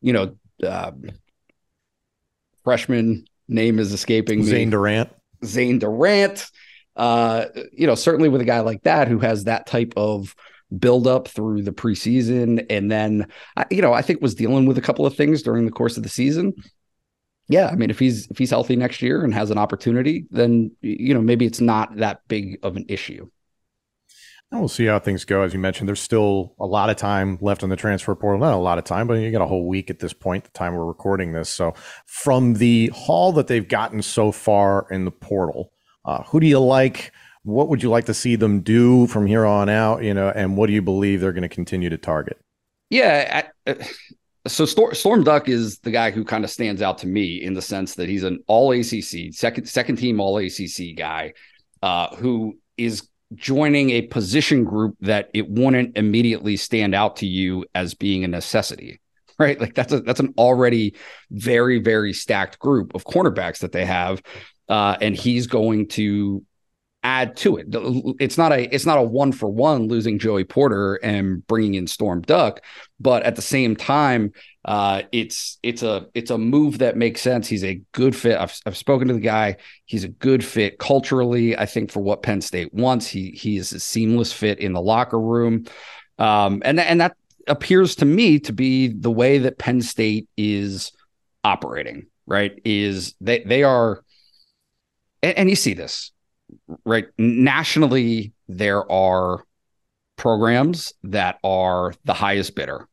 you 0.00 0.12
know, 0.12 0.36
uh, 0.62 0.92
freshman 2.64 3.26
name 3.48 3.78
is 3.78 3.92
escaping 3.92 4.40
me. 4.40 4.46
Zane 4.46 4.70
Durant. 4.70 5.10
Zane 5.44 5.78
Durant. 5.78 6.46
Uh, 6.96 7.46
you 7.72 7.86
know, 7.86 7.94
certainly 7.94 8.28
with 8.28 8.40
a 8.40 8.44
guy 8.44 8.60
like 8.60 8.82
that 8.82 9.08
who 9.08 9.18
has 9.18 9.44
that 9.44 9.66
type 9.66 9.92
of 9.96 10.34
build 10.78 11.06
up 11.06 11.28
through 11.28 11.62
the 11.62 11.72
preseason 11.72 12.64
and 12.70 12.90
then 12.90 13.26
you 13.70 13.82
know 13.82 13.92
I 13.92 14.02
think 14.02 14.20
was 14.20 14.34
dealing 14.34 14.66
with 14.66 14.78
a 14.78 14.82
couple 14.82 15.06
of 15.06 15.16
things 15.16 15.42
during 15.42 15.64
the 15.66 15.72
course 15.72 15.96
of 15.96 16.02
the 16.02 16.08
season. 16.08 16.52
Yeah, 17.48 17.68
I 17.68 17.74
mean 17.74 17.90
if 17.90 17.98
he's 17.98 18.28
if 18.30 18.38
he's 18.38 18.50
healthy 18.50 18.76
next 18.76 19.02
year 19.02 19.22
and 19.22 19.34
has 19.34 19.50
an 19.50 19.58
opportunity, 19.58 20.26
then 20.30 20.70
you 20.80 21.14
know 21.14 21.20
maybe 21.20 21.46
it's 21.46 21.60
not 21.60 21.96
that 21.96 22.20
big 22.28 22.58
of 22.62 22.76
an 22.76 22.86
issue. 22.88 23.28
And 24.50 24.60
we'll 24.60 24.68
see 24.68 24.86
how 24.86 25.00
things 25.00 25.24
go. 25.24 25.42
As 25.42 25.52
you 25.52 25.58
mentioned, 25.58 25.88
there's 25.88 26.00
still 26.00 26.54
a 26.60 26.66
lot 26.66 26.88
of 26.88 26.96
time 26.96 27.38
left 27.40 27.64
on 27.64 27.70
the 27.70 27.76
transfer 27.76 28.14
portal. 28.14 28.40
Not 28.40 28.54
a 28.54 28.56
lot 28.56 28.78
of 28.78 28.84
time, 28.84 29.08
but 29.08 29.14
you 29.14 29.32
got 29.32 29.42
a 29.42 29.46
whole 29.46 29.66
week 29.66 29.90
at 29.90 29.98
this 29.98 30.12
point, 30.12 30.44
the 30.44 30.50
time 30.50 30.74
we're 30.74 30.84
recording 30.84 31.32
this. 31.32 31.48
So, 31.48 31.74
from 32.06 32.54
the 32.54 32.88
haul 32.94 33.32
that 33.32 33.48
they've 33.48 33.66
gotten 33.66 34.00
so 34.00 34.30
far 34.30 34.86
in 34.90 35.06
the 35.06 35.10
portal, 35.10 35.72
uh, 36.04 36.22
who 36.24 36.38
do 36.38 36.46
you 36.46 36.60
like? 36.60 37.10
What 37.44 37.68
would 37.68 37.82
you 37.82 37.90
like 37.90 38.06
to 38.06 38.14
see 38.14 38.36
them 38.36 38.60
do 38.60 39.06
from 39.06 39.26
here 39.26 39.44
on 39.44 39.68
out? 39.68 40.02
You 40.02 40.14
know, 40.14 40.30
and 40.30 40.56
what 40.56 40.66
do 40.66 40.72
you 40.72 40.82
believe 40.82 41.20
they're 41.20 41.32
going 41.32 41.42
to 41.42 41.48
continue 41.48 41.90
to 41.90 41.98
target? 41.98 42.38
Yeah. 42.90 43.46
Uh, 43.66 43.74
so 44.46 44.64
Storm, 44.64 44.94
Storm 44.94 45.24
Duck 45.24 45.48
is 45.48 45.78
the 45.78 45.90
guy 45.90 46.10
who 46.10 46.24
kind 46.24 46.44
of 46.44 46.50
stands 46.50 46.82
out 46.82 46.98
to 46.98 47.06
me 47.06 47.42
in 47.42 47.54
the 47.54 47.62
sense 47.62 47.94
that 47.94 48.08
he's 48.08 48.24
an 48.24 48.40
all 48.46 48.72
ACC 48.72 49.32
second 49.32 49.68
second 49.68 49.96
team 49.96 50.20
all 50.20 50.38
ACC 50.38 50.96
guy 50.96 51.32
uh, 51.82 52.14
who 52.16 52.58
is 52.76 53.08
joining 53.34 53.90
a 53.90 54.02
position 54.02 54.64
group 54.64 54.96
that 55.00 55.30
it 55.34 55.48
wouldn't 55.48 55.96
immediately 55.96 56.56
stand 56.56 56.94
out 56.94 57.16
to 57.16 57.26
you 57.26 57.64
as 57.74 57.94
being 57.94 58.22
a 58.22 58.28
necessity 58.28 59.00
right 59.38 59.60
like 59.60 59.74
that's 59.74 59.92
a 59.92 60.00
that's 60.00 60.20
an 60.20 60.32
already 60.38 60.94
very 61.30 61.78
very 61.78 62.12
stacked 62.12 62.58
group 62.58 62.94
of 62.94 63.04
cornerbacks 63.04 63.58
that 63.58 63.72
they 63.72 63.84
have 63.84 64.22
uh, 64.68 64.96
and 65.00 65.16
he's 65.16 65.46
going 65.46 65.86
to 65.88 66.42
add 67.04 67.36
to 67.36 67.58
it. 67.58 67.66
It's 68.18 68.38
not 68.38 68.50
a 68.50 68.74
it's 68.74 68.86
not 68.86 68.98
a 68.98 69.02
one 69.02 69.30
for 69.30 69.48
one 69.48 69.88
losing 69.88 70.18
Joey 70.18 70.44
Porter 70.44 70.94
and 70.96 71.46
bringing 71.46 71.74
in 71.74 71.86
Storm 71.86 72.22
Duck, 72.22 72.62
but 72.98 73.22
at 73.24 73.36
the 73.36 73.42
same 73.42 73.76
time, 73.76 74.32
uh, 74.64 75.02
it's 75.12 75.58
it's 75.62 75.82
a 75.82 76.06
it's 76.14 76.30
a 76.30 76.38
move 76.38 76.78
that 76.78 76.96
makes 76.96 77.20
sense. 77.20 77.46
He's 77.46 77.62
a 77.62 77.82
good 77.92 78.16
fit. 78.16 78.38
I've, 78.38 78.58
I've 78.64 78.76
spoken 78.76 79.08
to 79.08 79.14
the 79.14 79.20
guy. 79.20 79.58
He's 79.84 80.04
a 80.04 80.08
good 80.08 80.42
fit 80.42 80.78
culturally. 80.78 81.56
I 81.56 81.66
think 81.66 81.92
for 81.92 82.00
what 82.00 82.22
Penn 82.22 82.40
State 82.40 82.72
wants, 82.72 83.06
he 83.06 83.30
he 83.32 83.58
is 83.58 83.72
a 83.72 83.80
seamless 83.80 84.32
fit 84.32 84.58
in 84.58 84.72
the 84.72 84.80
locker 84.80 85.20
room, 85.20 85.66
um, 86.18 86.62
and 86.64 86.80
and 86.80 87.02
that 87.02 87.16
appears 87.46 87.96
to 87.96 88.06
me 88.06 88.38
to 88.40 88.52
be 88.54 88.88
the 88.88 89.10
way 89.10 89.38
that 89.38 89.58
Penn 89.58 89.82
State 89.82 90.26
is 90.38 90.90
operating. 91.44 92.06
Right? 92.26 92.58
Is 92.64 93.14
they 93.20 93.40
they 93.40 93.62
are, 93.62 94.02
and, 95.22 95.36
and 95.36 95.50
you 95.50 95.56
see 95.56 95.74
this 95.74 96.13
right 96.84 97.06
nationally 97.18 98.32
there 98.48 98.90
are 98.90 99.44
programs 100.16 100.92
that 101.02 101.38
are 101.42 101.92
the 102.04 102.14
highest 102.14 102.54
bidder. 102.54 102.88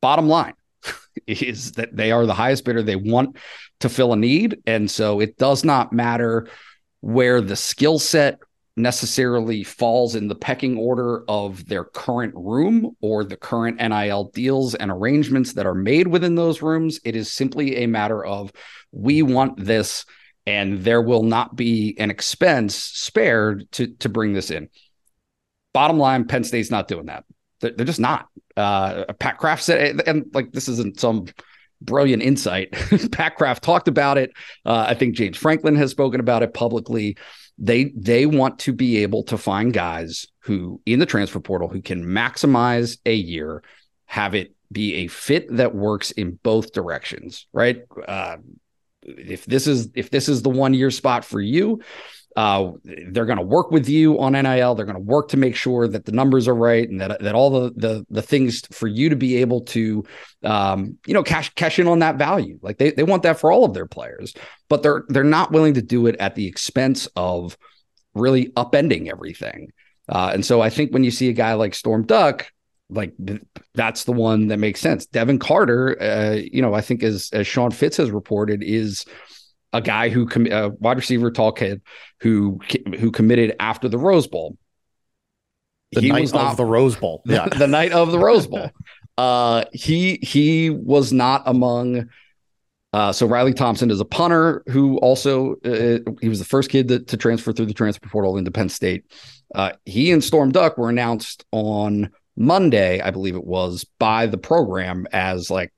Bottom 0.00 0.28
line 0.28 0.54
is 1.26 1.72
that 1.72 1.96
they 1.96 2.12
are 2.12 2.26
the 2.26 2.34
highest 2.34 2.64
bidder. 2.64 2.82
They 2.82 2.96
want 2.96 3.36
to 3.80 3.88
fill 3.88 4.12
a 4.12 4.16
need. 4.16 4.58
And 4.66 4.90
so 4.90 5.20
it 5.20 5.38
does 5.38 5.64
not 5.64 5.92
matter 5.92 6.48
where 7.00 7.40
the 7.40 7.56
skill 7.56 7.98
set 7.98 8.38
necessarily 8.78 9.64
falls 9.64 10.14
in 10.14 10.28
the 10.28 10.34
pecking 10.34 10.76
order 10.76 11.24
of 11.28 11.66
their 11.66 11.84
current 11.84 12.34
room 12.36 12.94
or 13.00 13.24
the 13.24 13.36
current 13.36 13.78
NIL 13.78 14.30
deals 14.34 14.74
and 14.74 14.90
arrangements 14.90 15.54
that 15.54 15.64
are 15.64 15.74
made 15.74 16.06
within 16.06 16.34
those 16.34 16.60
rooms. 16.60 17.00
It 17.04 17.16
is 17.16 17.32
simply 17.32 17.76
a 17.76 17.86
matter 17.86 18.22
of 18.22 18.52
we 18.92 19.22
want 19.22 19.64
this 19.64 20.04
and 20.46 20.84
there 20.84 21.02
will 21.02 21.24
not 21.24 21.56
be 21.56 21.96
an 21.98 22.10
expense 22.10 22.76
spared 22.76 23.70
to 23.72 23.88
to 23.98 24.08
bring 24.08 24.32
this 24.32 24.50
in. 24.50 24.68
Bottom 25.72 25.98
line, 25.98 26.26
Penn 26.26 26.44
State's 26.44 26.70
not 26.70 26.88
doing 26.88 27.06
that. 27.06 27.24
They're, 27.60 27.72
they're 27.72 27.86
just 27.86 28.00
not. 28.00 28.28
Uh, 28.56 29.12
Pat 29.14 29.38
Kraft 29.38 29.62
said, 29.62 30.00
and 30.06 30.26
like 30.32 30.52
this 30.52 30.68
isn't 30.68 31.00
some 31.00 31.26
brilliant 31.80 32.22
insight. 32.22 32.72
Pat 33.12 33.36
Kraft 33.36 33.62
talked 33.62 33.88
about 33.88 34.18
it. 34.18 34.30
Uh, 34.64 34.86
I 34.88 34.94
think 34.94 35.14
James 35.14 35.36
Franklin 35.36 35.76
has 35.76 35.90
spoken 35.90 36.20
about 36.20 36.42
it 36.42 36.54
publicly. 36.54 37.16
They 37.58 37.92
they 37.96 38.26
want 38.26 38.58
to 38.60 38.72
be 38.72 39.02
able 39.02 39.24
to 39.24 39.38
find 39.38 39.72
guys 39.72 40.26
who 40.40 40.80
in 40.86 40.98
the 40.98 41.06
transfer 41.06 41.40
portal 41.40 41.68
who 41.68 41.82
can 41.82 42.04
maximize 42.04 42.98
a 43.04 43.14
year, 43.14 43.62
have 44.06 44.34
it 44.34 44.54
be 44.70 44.94
a 44.94 45.06
fit 45.06 45.54
that 45.56 45.74
works 45.74 46.10
in 46.10 46.32
both 46.42 46.72
directions, 46.72 47.46
right? 47.52 47.82
Uh, 48.06 48.36
if 49.06 49.44
this 49.46 49.66
is 49.66 49.90
if 49.94 50.10
this 50.10 50.28
is 50.28 50.42
the 50.42 50.50
one 50.50 50.74
year 50.74 50.90
spot 50.90 51.24
for 51.24 51.40
you, 51.40 51.80
uh, 52.36 52.72
they're 52.84 53.24
going 53.24 53.38
to 53.38 53.44
work 53.44 53.70
with 53.70 53.88
you 53.88 54.20
on 54.20 54.32
NIL. 54.32 54.74
They're 54.74 54.84
going 54.84 54.96
to 54.96 55.00
work 55.00 55.28
to 55.28 55.38
make 55.38 55.56
sure 55.56 55.88
that 55.88 56.04
the 56.04 56.12
numbers 56.12 56.46
are 56.46 56.54
right 56.54 56.86
and 56.88 57.00
that 57.00 57.20
that 57.20 57.34
all 57.34 57.48
the 57.50 57.72
the 57.76 58.06
the 58.10 58.22
things 58.22 58.60
for 58.72 58.86
you 58.86 59.08
to 59.08 59.16
be 59.16 59.36
able 59.36 59.62
to, 59.62 60.04
um, 60.44 60.98
you 61.06 61.14
know, 61.14 61.22
cash 61.22 61.52
cash 61.54 61.78
in 61.78 61.88
on 61.88 62.00
that 62.00 62.16
value. 62.16 62.58
Like 62.60 62.76
they 62.76 62.90
they 62.90 63.04
want 63.04 63.22
that 63.22 63.40
for 63.40 63.50
all 63.50 63.64
of 63.64 63.72
their 63.72 63.86
players, 63.86 64.34
but 64.68 64.82
they're 64.82 65.04
they're 65.08 65.24
not 65.24 65.50
willing 65.50 65.74
to 65.74 65.82
do 65.82 66.06
it 66.06 66.16
at 66.20 66.34
the 66.34 66.46
expense 66.46 67.08
of 67.16 67.56
really 68.14 68.48
upending 68.50 69.10
everything. 69.10 69.72
Uh, 70.08 70.30
and 70.32 70.44
so 70.44 70.60
I 70.60 70.68
think 70.70 70.92
when 70.92 71.04
you 71.04 71.10
see 71.10 71.30
a 71.30 71.32
guy 71.34 71.54
like 71.54 71.74
Storm 71.74 72.04
Duck, 72.04 72.52
like 72.88 73.14
that's 73.74 74.04
the 74.04 74.12
one 74.12 74.48
that 74.48 74.58
makes 74.58 74.80
sense. 74.80 75.06
Devin 75.06 75.38
Carter, 75.38 76.00
uh, 76.00 76.34
you 76.34 76.62
know, 76.62 76.74
I 76.74 76.80
think 76.80 77.02
as 77.02 77.30
as 77.32 77.46
Sean 77.46 77.70
Fitz 77.70 77.96
has 77.96 78.10
reported, 78.10 78.62
is 78.62 79.04
a 79.72 79.80
guy 79.80 80.08
who 80.08 80.26
com- 80.26 80.50
a 80.50 80.68
wide 80.68 80.96
receiver, 80.96 81.30
tall 81.30 81.52
kid 81.52 81.82
who 82.20 82.60
who 82.98 83.10
committed 83.10 83.56
after 83.60 83.88
the 83.88 83.98
Rose 83.98 84.26
Bowl. 84.26 84.56
The 85.92 86.00
he 86.00 86.08
night 86.08 86.22
was 86.22 86.32
not, 86.32 86.52
of 86.52 86.56
the 86.56 86.64
Rose 86.64 86.96
Bowl. 86.96 87.22
Yeah, 87.26 87.48
the, 87.48 87.58
the 87.58 87.66
night 87.66 87.92
of 87.92 88.12
the 88.12 88.18
Rose 88.18 88.46
Bowl. 88.46 88.70
Uh, 89.18 89.64
he 89.72 90.18
he 90.20 90.68
was 90.68 91.10
not 91.10 91.42
among. 91.46 92.10
Uh, 92.92 93.12
so 93.12 93.26
Riley 93.26 93.54
Thompson 93.54 93.90
is 93.90 93.98
a 93.98 94.04
punter 94.04 94.62
who 94.66 94.98
also 94.98 95.54
uh, 95.64 96.00
he 96.20 96.28
was 96.28 96.38
the 96.38 96.44
first 96.44 96.68
kid 96.68 96.88
to, 96.88 96.98
to, 96.98 97.16
transfer 97.16 97.54
through 97.54 97.64
the 97.64 97.72
transfer 97.72 98.06
portal 98.10 98.36
into 98.36 98.50
Penn 98.50 98.68
State. 98.68 99.10
Uh, 99.54 99.72
he 99.86 100.12
and 100.12 100.22
Storm 100.22 100.52
Duck 100.52 100.76
were 100.76 100.90
announced 100.90 101.46
on 101.50 102.10
Monday, 102.36 103.00
I 103.00 103.10
believe 103.10 103.36
it 103.36 103.44
was, 103.44 103.84
by 103.98 104.26
the 104.26 104.38
program 104.38 105.06
as 105.12 105.50
like 105.50 105.72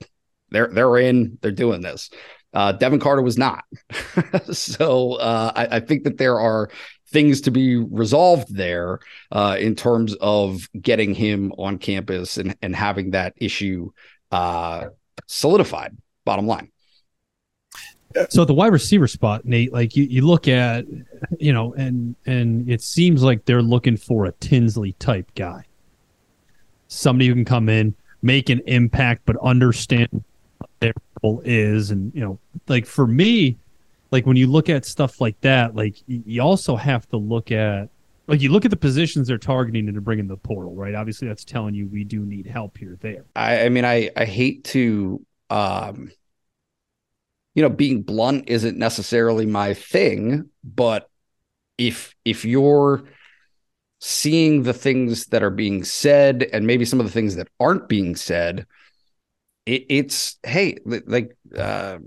they're 0.50 0.68
they're 0.68 0.96
in, 0.98 1.38
they're 1.40 1.50
doing 1.52 1.80
this. 1.80 2.10
Uh, 2.54 2.72
Devin 2.72 3.00
Carter 3.00 3.22
was 3.22 3.36
not. 3.36 3.64
so 4.50 5.14
uh, 5.14 5.52
I, 5.54 5.76
I, 5.76 5.80
think 5.80 6.04
that 6.04 6.16
there 6.16 6.40
are 6.40 6.70
things 7.10 7.42
to 7.42 7.50
be 7.50 7.76
resolved 7.76 8.54
there 8.54 9.00
uh, 9.30 9.56
in 9.60 9.74
terms 9.74 10.14
of 10.20 10.66
getting 10.80 11.14
him 11.14 11.52
on 11.58 11.78
campus 11.78 12.38
and, 12.38 12.56
and 12.62 12.74
having 12.74 13.10
that 13.10 13.34
issue 13.36 13.90
uh, 14.32 14.86
solidified. 15.26 15.96
Bottom 16.24 16.46
line. 16.46 16.70
So 18.30 18.44
the 18.44 18.54
wide 18.54 18.72
receiver 18.72 19.06
spot, 19.06 19.44
Nate, 19.44 19.72
like 19.72 19.94
you, 19.94 20.04
you 20.04 20.26
look 20.26 20.48
at, 20.48 20.86
you 21.38 21.52
know, 21.52 21.74
and 21.74 22.16
and 22.24 22.68
it 22.68 22.80
seems 22.80 23.22
like 23.22 23.44
they're 23.44 23.62
looking 23.62 23.96
for 23.96 24.24
a 24.24 24.32
Tinsley 24.32 24.92
type 24.94 25.30
guy, 25.34 25.64
somebody 26.88 27.28
who 27.28 27.34
can 27.34 27.44
come 27.44 27.68
in, 27.68 27.94
make 28.22 28.48
an 28.48 28.60
impact, 28.66 29.22
but 29.24 29.36
understand 29.42 30.08
what 30.58 30.70
their 30.80 30.94
role 31.22 31.40
is, 31.44 31.90
and 31.90 32.12
you 32.14 32.20
know, 32.20 32.38
like 32.66 32.86
for 32.86 33.06
me, 33.06 33.56
like 34.10 34.26
when 34.26 34.36
you 34.36 34.46
look 34.46 34.68
at 34.68 34.84
stuff 34.84 35.20
like 35.20 35.40
that, 35.42 35.76
like 35.76 35.96
you 36.06 36.42
also 36.42 36.76
have 36.76 37.08
to 37.10 37.16
look 37.16 37.52
at 37.52 37.88
like 38.26 38.42
you 38.42 38.50
look 38.50 38.64
at 38.64 38.70
the 38.70 38.76
positions 38.76 39.28
they're 39.28 39.38
targeting 39.38 39.86
and 39.86 39.94
to 39.94 40.00
bring 40.00 40.18
in 40.18 40.28
the 40.28 40.36
portal, 40.36 40.74
right? 40.74 40.94
Obviously, 40.94 41.28
that's 41.28 41.44
telling 41.44 41.74
you 41.74 41.86
we 41.86 42.04
do 42.04 42.20
need 42.20 42.46
help 42.46 42.76
here 42.76 42.96
there. 43.00 43.24
I, 43.36 43.64
I 43.64 43.68
mean, 43.68 43.84
I 43.84 44.10
I 44.16 44.24
hate 44.24 44.64
to, 44.64 45.24
um, 45.50 46.10
you 47.54 47.62
know, 47.62 47.70
being 47.70 48.02
blunt 48.02 48.48
isn't 48.48 48.76
necessarily 48.76 49.46
my 49.46 49.74
thing, 49.74 50.50
but 50.62 51.08
if 51.78 52.14
if 52.24 52.44
you're 52.44 53.04
seeing 54.00 54.62
the 54.62 54.72
things 54.72 55.26
that 55.26 55.42
are 55.42 55.50
being 55.50 55.84
said 55.84 56.48
and 56.52 56.66
maybe 56.66 56.84
some 56.84 57.00
of 57.00 57.06
the 57.06 57.12
things 57.12 57.36
that 57.36 57.48
aren't 57.58 57.88
being 57.88 58.14
said, 58.14 58.66
it, 59.66 59.86
it's 59.88 60.38
hey, 60.44 60.78
like 60.84 61.36
uh, 61.56 61.98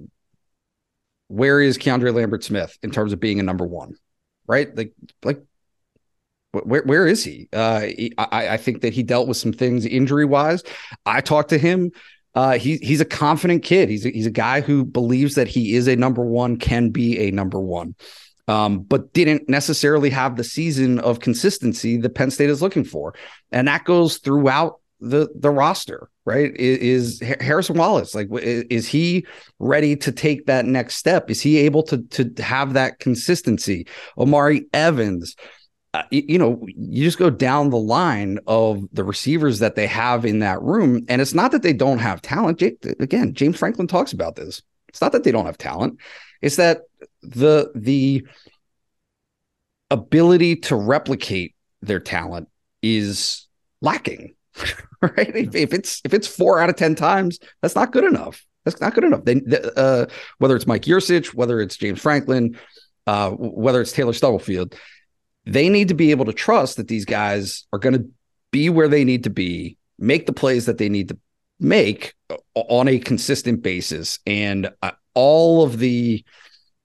where 1.27 1.61
is 1.61 1.77
Keandre 1.77 2.13
Lambert 2.13 2.43
Smith 2.43 2.77
in 2.83 2.91
terms 2.91 3.13
of 3.13 3.19
being 3.19 3.39
a 3.39 3.43
number 3.43 3.65
one, 3.65 3.95
right? 4.47 4.75
Like, 4.75 4.93
like 5.23 5.41
where 6.51 6.83
where 6.83 7.07
is 7.07 7.23
he? 7.23 7.47
Uh, 7.53 7.87
I 8.17 8.49
I 8.49 8.57
think 8.57 8.81
that 8.81 8.93
he 8.93 9.03
dealt 9.03 9.27
with 9.27 9.37
some 9.37 9.53
things 9.53 9.85
injury 9.85 10.25
wise. 10.25 10.63
I 11.05 11.21
talked 11.21 11.49
to 11.49 11.57
him. 11.57 11.91
Uh, 12.35 12.57
he 12.57 12.77
he's 12.77 13.01
a 13.01 13.05
confident 13.05 13.63
kid. 13.63 13.89
He's 13.89 14.05
a, 14.05 14.09
he's 14.09 14.25
a 14.25 14.31
guy 14.31 14.61
who 14.61 14.85
believes 14.85 15.35
that 15.35 15.47
he 15.47 15.75
is 15.75 15.87
a 15.87 15.95
number 15.95 16.25
one, 16.25 16.57
can 16.57 16.89
be 16.89 17.19
a 17.19 17.31
number 17.31 17.59
one, 17.59 17.95
um, 18.51 18.79
but 18.81 19.13
didn't 19.13 19.47
necessarily 19.47 20.09
have 20.09 20.35
the 20.35 20.43
season 20.43 20.99
of 20.99 21.21
consistency 21.21 21.95
that 21.95 22.15
Penn 22.15 22.31
State 22.31 22.49
is 22.49 22.61
looking 22.61 22.83
for, 22.83 23.15
and 23.51 23.67
that 23.69 23.85
goes 23.85 24.17
throughout 24.17 24.81
the 24.99 25.29
the 25.35 25.49
roster, 25.49 26.09
right? 26.25 26.51
Is, 26.57 27.21
is, 27.21 27.37
Harrison 27.39 27.77
Wallace 27.77 28.13
like 28.13 28.27
is 28.31 28.89
he 28.89 29.25
ready 29.59 29.95
to 29.95 30.11
take 30.11 30.47
that 30.47 30.65
next 30.65 30.95
step? 30.95 31.31
Is 31.31 31.39
he 31.41 31.59
able 31.59 31.81
to 31.83 32.03
to 32.09 32.43
have 32.43 32.73
that 32.73 32.99
consistency? 32.99 33.87
Omari 34.17 34.65
Evans, 34.73 35.37
uh, 35.93 36.03
you, 36.11 36.37
know, 36.37 36.61
you 36.67 37.05
just 37.05 37.17
go 37.17 37.29
down 37.29 37.69
the 37.69 37.77
line 37.77 38.37
of 38.47 38.83
the 38.91 39.05
receivers 39.05 39.59
that 39.59 39.75
they 39.75 39.87
have 39.87 40.25
in 40.25 40.39
that 40.39 40.61
room, 40.61 41.05
and 41.07 41.21
it's 41.21 41.33
not 41.33 41.53
that 41.53 41.63
they 41.63 41.73
don't 41.73 41.99
have 41.99 42.21
talent. 42.21 42.61
Again, 42.99 43.33
James 43.33 43.57
Franklin 43.57 43.87
talks 43.87 44.11
about 44.11 44.35
this. 44.35 44.61
It's 44.89 44.99
not 44.99 45.13
that 45.13 45.23
they 45.23 45.31
don't 45.31 45.45
have 45.45 45.57
talent; 45.57 45.99
it's 46.41 46.57
that 46.57 46.81
the 47.21 47.71
the 47.75 48.25
ability 49.89 50.55
to 50.55 50.75
replicate 50.75 51.55
their 51.81 51.99
talent 51.99 52.47
is 52.81 53.47
lacking 53.81 54.33
right? 55.01 55.35
If, 55.35 55.55
if, 55.55 55.73
it's 55.73 56.01
if 56.03 56.13
it's 56.13 56.27
four 56.27 56.59
out 56.59 56.69
of 56.69 56.75
ten 56.75 56.95
times, 56.95 57.39
that's 57.61 57.75
not 57.75 57.91
good 57.91 58.03
enough. 58.03 58.45
That's 58.65 58.79
not 58.79 58.93
good 58.93 59.03
enough. 59.03 59.23
Then 59.25 59.43
uh, 59.75 60.05
whether 60.37 60.55
it's 60.55 60.67
Mike 60.67 60.83
Yurcich, 60.83 61.33
whether 61.33 61.59
it's 61.59 61.77
James 61.77 61.99
Franklin, 61.99 62.57
uh, 63.07 63.31
whether 63.31 63.81
it's 63.81 63.91
Taylor 63.91 64.13
Stubblefield, 64.13 64.75
they 65.45 65.69
need 65.69 65.87
to 65.87 65.93
be 65.95 66.11
able 66.11 66.25
to 66.25 66.33
trust 66.33 66.77
that 66.77 66.87
these 66.87 67.05
guys 67.05 67.65
are 67.73 67.79
going 67.79 67.93
to 67.95 68.07
be 68.51 68.69
where 68.69 68.87
they 68.87 69.03
need 69.03 69.23
to 69.23 69.29
be, 69.29 69.77
make 69.97 70.25
the 70.25 70.33
plays 70.33 70.65
that 70.67 70.77
they 70.77 70.89
need 70.89 71.09
to 71.09 71.17
make 71.59 72.13
on 72.53 72.87
a 72.87 72.99
consistent 72.99 73.63
basis, 73.63 74.19
and 74.25 74.71
uh, 74.81 74.91
all 75.13 75.63
of 75.63 75.79
the 75.79 76.23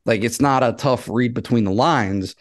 like 0.06 0.24
it's 0.24 0.40
not 0.40 0.62
a 0.62 0.72
tough 0.72 1.08
read 1.08 1.34
between 1.34 1.64
the 1.64 1.72
lines 1.72 2.34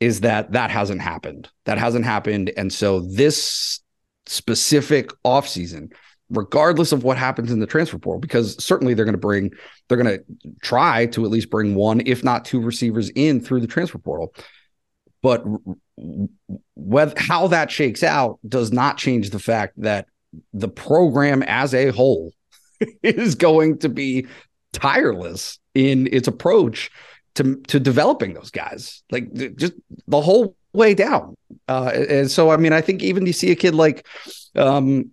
is 0.00 0.20
that 0.20 0.52
that 0.52 0.70
hasn't 0.70 1.00
happened 1.00 1.48
that 1.64 1.78
hasn't 1.78 2.04
happened 2.04 2.52
and 2.56 2.72
so 2.72 3.00
this 3.00 3.80
specific 4.28 5.10
offseason, 5.24 5.92
regardless 6.30 6.92
of 6.92 7.02
what 7.02 7.16
happens 7.16 7.50
in 7.50 7.60
the 7.60 7.66
transfer 7.66 7.98
portal, 7.98 8.20
because 8.20 8.62
certainly 8.62 8.94
they're 8.94 9.04
going 9.04 9.14
to 9.14 9.18
bring, 9.18 9.50
they're 9.88 9.98
going 9.98 10.18
to 10.18 10.24
try 10.62 11.06
to 11.06 11.24
at 11.24 11.30
least 11.30 11.50
bring 11.50 11.74
one, 11.74 12.02
if 12.06 12.22
not 12.22 12.44
two 12.44 12.60
receivers 12.60 13.10
in 13.10 13.40
through 13.40 13.60
the 13.60 13.66
transfer 13.66 13.98
portal. 13.98 14.32
But 15.22 15.44
whether 16.76 17.14
how 17.16 17.48
that 17.48 17.70
shakes 17.70 18.02
out 18.02 18.38
does 18.46 18.70
not 18.70 18.98
change 18.98 19.30
the 19.30 19.40
fact 19.40 19.74
that 19.78 20.06
the 20.52 20.68
program 20.68 21.42
as 21.42 21.74
a 21.74 21.88
whole 21.90 22.32
is 23.02 23.34
going 23.34 23.78
to 23.78 23.88
be 23.88 24.26
tireless 24.72 25.58
in 25.78 26.08
its 26.10 26.26
approach 26.26 26.90
to 27.36 27.54
to 27.68 27.78
developing 27.78 28.34
those 28.34 28.50
guys. 28.50 29.04
Like 29.12 29.32
just 29.56 29.74
the 30.08 30.20
whole 30.20 30.56
way 30.72 30.92
down. 30.92 31.36
Uh, 31.68 31.92
and 32.10 32.30
so, 32.30 32.50
I 32.50 32.56
mean, 32.56 32.72
I 32.72 32.80
think 32.80 33.02
even 33.02 33.26
you 33.26 33.32
see 33.32 33.52
a 33.52 33.54
kid 33.54 33.74
like, 33.74 34.06
um, 34.56 35.10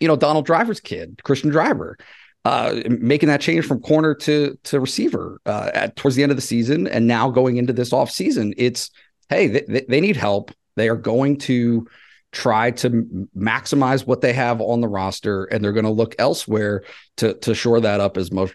you 0.00 0.08
know, 0.08 0.16
Donald 0.16 0.44
Driver's 0.44 0.80
kid, 0.80 1.20
Christian 1.22 1.50
Driver, 1.50 1.96
uh, 2.44 2.80
making 2.88 3.28
that 3.28 3.40
change 3.40 3.64
from 3.64 3.80
corner 3.80 4.14
to 4.14 4.58
to 4.64 4.80
receiver 4.80 5.40
uh, 5.46 5.70
at 5.72 5.94
towards 5.94 6.16
the 6.16 6.24
end 6.24 6.32
of 6.32 6.36
the 6.36 6.42
season, 6.42 6.88
and 6.88 7.06
now 7.06 7.30
going 7.30 7.58
into 7.58 7.72
this 7.72 7.92
off 7.92 8.10
season, 8.10 8.52
it's 8.56 8.90
hey, 9.28 9.46
they, 9.46 9.84
they 9.88 10.00
need 10.00 10.16
help. 10.16 10.50
They 10.74 10.88
are 10.88 10.96
going 10.96 11.36
to 11.38 11.86
try 12.32 12.70
to 12.70 13.28
maximize 13.36 14.06
what 14.06 14.20
they 14.20 14.32
have 14.32 14.60
on 14.60 14.80
the 14.80 14.88
roster, 14.88 15.44
and 15.44 15.62
they're 15.62 15.72
going 15.72 15.84
to 15.84 15.90
look 15.90 16.16
elsewhere 16.18 16.82
to 17.18 17.34
to 17.34 17.54
shore 17.54 17.80
that 17.80 18.00
up 18.00 18.16
as 18.16 18.32
much 18.32 18.52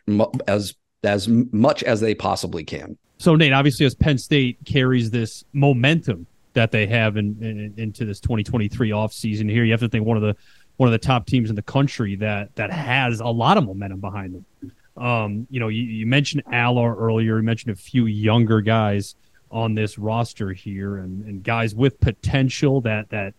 as 0.48 0.76
as 1.06 1.28
much 1.28 1.84
as 1.84 2.00
they 2.02 2.16
possibly 2.16 2.64
can. 2.64 2.98
So 3.18 3.36
Nate, 3.36 3.54
obviously, 3.54 3.86
as 3.86 3.96
Penn 3.96 4.18
State 4.18 4.58
carries 4.66 5.10
this 5.10 5.46
momentum 5.54 6.28
that 6.54 6.72
they 6.72 6.88
have 6.88 7.18
in, 7.18 7.38
in, 7.42 7.74
into 7.78 8.06
this 8.06 8.20
2023 8.20 8.90
offseason 8.90 9.50
here, 9.50 9.64
you 9.64 9.72
have 9.72 9.80
to 9.82 9.90
think 9.90 10.06
one 10.06 10.18
of 10.18 10.24
the 10.24 10.36
one 10.78 10.88
of 10.88 10.92
the 10.92 11.00
top 11.00 11.26
teams 11.26 11.50
in 11.50 11.56
the 11.56 11.62
country 11.62 12.16
that 12.18 12.54
that 12.56 12.72
has 12.72 13.22
a 13.22 13.28
lot 13.28 13.58
of 13.58 13.66
momentum 13.66 14.00
behind 14.00 14.36
them. 14.36 14.72
Um, 14.98 15.48
you 15.50 15.60
know, 15.60 15.68
you, 15.68 15.84
you 15.84 16.06
mentioned 16.06 16.44
Allar 16.46 16.96
earlier. 16.98 17.38
You 17.38 17.44
mentioned 17.44 17.74
a 17.74 17.80
few 17.80 18.06
younger 18.06 18.62
guys 18.62 19.16
on 19.52 19.74
this 19.76 19.98
roster 19.98 20.52
here, 20.52 20.98
and, 20.98 21.26
and 21.26 21.44
guys 21.44 21.76
with 21.76 22.00
potential 22.00 22.82
that 22.82 23.10
that 23.10 23.34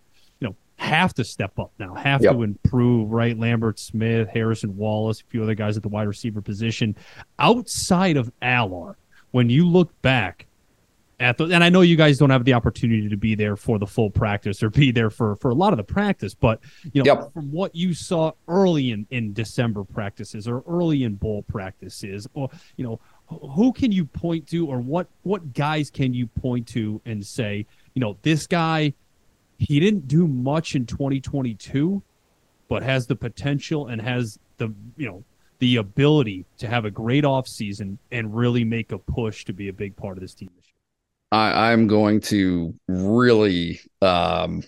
have 0.77 1.13
to 1.15 1.23
step 1.23 1.57
up 1.59 1.71
now, 1.79 1.93
have 1.95 2.21
Yep. 2.23 2.33
to 2.33 2.43
improve, 2.43 3.09
right? 3.11 3.37
Lambert 3.37 3.79
Smith, 3.79 4.29
Harrison 4.29 4.77
Wallace, 4.77 5.21
a 5.21 5.25
few 5.25 5.43
other 5.43 5.55
guys 5.55 5.75
at 5.75 5.83
the 5.83 5.89
wide 5.89 6.07
receiver 6.07 6.41
position. 6.41 6.95
Outside 7.39 8.17
of 8.17 8.31
Allar, 8.41 8.95
when 9.31 9.49
you 9.49 9.67
look 9.67 9.99
back 10.01 10.45
at 11.19 11.37
the, 11.37 11.45
and 11.45 11.63
I 11.63 11.69
know 11.69 11.81
you 11.81 11.95
guys 11.95 12.19
don't 12.19 12.29
have 12.29 12.45
the 12.45 12.53
opportunity 12.53 13.09
to 13.09 13.17
be 13.17 13.33
there 13.33 13.55
for 13.55 13.79
the 13.79 13.87
full 13.87 14.11
practice 14.11 14.61
or 14.61 14.69
be 14.69 14.91
there 14.91 15.09
for, 15.09 15.35
for 15.37 15.49
a 15.49 15.55
lot 15.55 15.73
of 15.73 15.77
the 15.77 15.83
practice, 15.83 16.35
but 16.35 16.59
you 16.93 17.01
know, 17.03 17.11
Yep. 17.11 17.33
from 17.33 17.51
what 17.51 17.75
you 17.75 17.93
saw 17.95 18.31
early 18.47 18.91
in, 18.91 19.07
in 19.09 19.33
December 19.33 19.83
practices 19.83 20.47
or 20.47 20.63
early 20.67 21.03
in 21.03 21.15
bowl 21.15 21.41
practices, 21.43 22.27
or, 22.35 22.49
you 22.75 22.83
know, 22.83 22.99
who 23.27 23.73
can 23.73 23.91
you 23.91 24.05
point 24.05 24.47
to 24.49 24.67
or 24.67 24.79
what, 24.79 25.07
what 25.23 25.53
guys 25.53 25.89
can 25.89 26.13
you 26.13 26.27
point 26.27 26.67
to 26.67 27.01
and 27.05 27.25
say, 27.25 27.65
you 27.95 27.99
know, 27.99 28.15
this 28.21 28.45
guy, 28.45 28.93
he 29.57 29.79
didn't 29.79 30.07
do 30.07 30.27
much 30.27 30.75
in 30.75 30.85
2022, 30.85 32.01
but 32.67 32.83
has 32.83 33.07
the 33.07 33.15
potential 33.15 33.87
and 33.87 34.01
has 34.01 34.39
the 34.57 34.73
you 34.95 35.07
know 35.07 35.23
the 35.59 35.77
ability 35.77 36.45
to 36.59 36.67
have 36.67 36.85
a 36.85 36.91
great 36.91 37.23
offseason 37.23 37.97
and 38.11 38.35
really 38.35 38.63
make 38.63 38.91
a 38.91 38.97
push 38.97 39.45
to 39.45 39.53
be 39.53 39.69
a 39.69 39.73
big 39.73 39.95
part 39.95 40.17
of 40.17 40.21
this 40.21 40.33
team 40.33 40.49
this 40.55 40.65
year. 40.65 40.73
I, 41.31 41.71
I'm 41.71 41.87
going 41.87 42.21
to 42.21 42.75
really 42.87 43.81
um, 44.01 44.61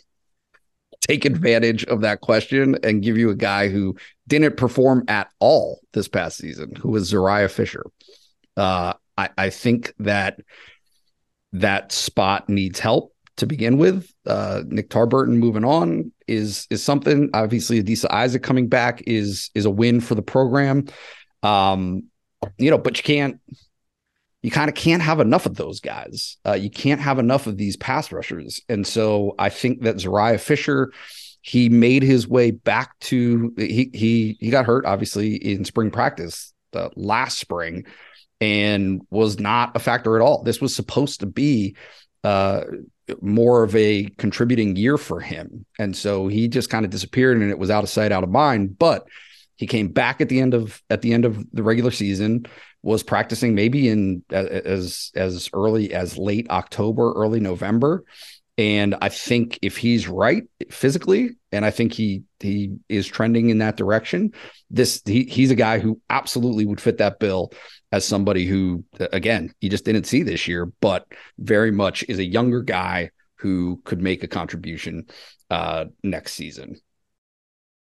take 1.02 1.26
advantage 1.26 1.84
of 1.86 2.02
that 2.02 2.22
question 2.22 2.78
and 2.84 3.04
give 3.04 3.18
you 3.18 3.30
a 3.30 3.36
guy 3.36 3.70
who 3.70 3.96
didn't 4.28 4.58
perform 4.58 5.04
at 5.08 5.30
all 5.40 5.80
this 5.94 6.08
past 6.08 6.38
season, 6.38 6.76
who 6.76 6.90
was 6.90 7.12
Zuriah 7.12 7.52
Fisher. 7.52 7.86
Uh, 8.58 8.94
I, 9.18 9.30
I 9.38 9.50
think 9.52 9.94
that 10.00 10.40
that 11.54 11.92
spot 11.92 12.50
needs 12.50 12.80
help 12.80 13.14
to 13.40 13.46
begin 13.46 13.78
with. 13.78 14.12
Uh, 14.26 14.64
Nick 14.68 14.90
Tarburton 14.90 15.38
moving 15.38 15.66
on 15.66 16.12
is 16.28 16.68
is 16.70 16.84
something. 16.84 17.30
Obviously, 17.34 17.84
Adisa 17.84 18.10
Isaac 18.12 18.44
coming 18.44 18.68
back 18.68 19.04
is 19.08 19.50
is 19.56 19.66
a 19.66 19.70
win 19.70 20.00
for 20.02 20.16
the 20.16 20.22
program. 20.22 20.86
Um, 21.44 22.04
you 22.58 22.70
know, 22.70 22.78
but 22.78 22.98
you 22.98 23.04
can't 23.04 23.40
you 24.42 24.52
kind 24.52 24.70
of 24.70 24.76
can't 24.76 25.02
have 25.02 25.20
enough 25.20 25.46
of 25.46 25.56
those 25.56 25.80
guys. 25.80 26.38
Uh, 26.46 26.54
you 26.54 26.70
can't 26.70 27.02
have 27.02 27.20
enough 27.20 27.48
of 27.48 27.58
these 27.58 27.76
pass 27.76 28.12
rushers. 28.12 28.62
And 28.70 28.88
so 28.88 29.36
I 29.38 29.50
think 29.50 29.82
that 29.82 29.98
Zuriah 29.98 30.40
Fisher, 30.40 30.94
he 31.42 31.68
made 31.68 32.04
his 32.04 32.28
way 32.28 32.52
back 32.52 32.98
to 33.00 33.54
he 33.58 33.90
he 33.94 34.38
he 34.40 34.50
got 34.50 34.66
hurt 34.66 34.86
obviously 34.86 35.36
in 35.36 35.66
spring 35.66 35.92
practice 35.92 36.54
the 36.72 36.92
last 36.96 37.40
spring 37.40 37.86
and 38.42 39.02
was 39.10 39.40
not 39.40 39.76
a 39.76 39.80
factor 39.80 40.16
at 40.16 40.22
all. 40.22 40.44
This 40.44 40.62
was 40.62 40.76
supposed 40.76 41.22
to 41.22 41.26
be 41.26 41.76
uh 42.24 42.62
more 43.22 43.64
of 43.64 43.76
a 43.76 44.10
contributing 44.18 44.76
year 44.76 44.98
for 44.98 45.20
him. 45.20 45.66
And 45.78 45.96
so 45.96 46.28
he 46.28 46.48
just 46.48 46.70
kind 46.70 46.86
of 46.86 46.92
disappeared 46.92 47.38
and 47.38 47.50
it 47.50 47.60
was 47.60 47.70
out 47.70 47.84
of 47.84 47.90
sight 47.90 48.12
out 48.12 48.24
of 48.24 48.30
mind, 48.30 48.78
but 48.78 49.08
he 49.56 49.68
came 49.68 49.90
back 49.90 50.22
at 50.22 50.30
the 50.30 50.40
end 50.40 50.54
of 50.54 50.82
at 50.90 51.02
the 51.02 51.14
end 51.14 51.26
of 51.26 51.46
the 51.52 51.64
regular 51.64 51.92
season 51.92 52.46
was 52.82 53.04
practicing 53.04 53.56
maybe 53.56 53.90
in 53.90 54.24
as 54.32 55.12
as 55.16 55.50
early 55.54 55.94
as 55.94 56.18
late 56.18 56.50
October, 56.50 57.12
early 57.14 57.40
November. 57.40 58.06
And 58.58 58.96
I 59.02 59.10
think 59.10 59.60
if 59.62 59.78
he's 59.78 60.08
right 60.08 60.44
physically, 60.70 61.32
and 61.52 61.66
I 61.66 61.72
think 61.72 61.94
he 61.94 62.24
he 62.40 62.78
is 62.88 63.08
trending 63.08 63.50
in 63.50 63.60
that 63.60 63.78
direction, 63.78 64.34
this 64.70 65.02
he, 65.06 65.24
he's 65.24 65.52
a 65.52 65.56
guy 65.56 65.80
who 65.80 66.00
absolutely 66.10 66.66
would 66.66 66.82
fit 66.82 66.98
that 66.98 67.20
bill 67.20 67.52
as 67.92 68.06
somebody 68.06 68.46
who, 68.46 68.84
again, 69.00 69.54
you 69.62 69.70
just 69.70 69.86
didn't 69.86 70.06
see 70.06 70.24
this 70.24 70.48
year, 70.48 70.66
but 70.82 71.08
very 71.40 71.72
much 71.72 72.04
is 72.08 72.20
a 72.20 72.24
younger 72.24 72.62
guy 72.62 73.10
who 73.36 73.82
could 73.86 74.02
make 74.02 74.24
a 74.24 74.28
contribution 74.28 75.08
uh, 75.50 75.86
next 76.04 76.34
season. 76.34 76.80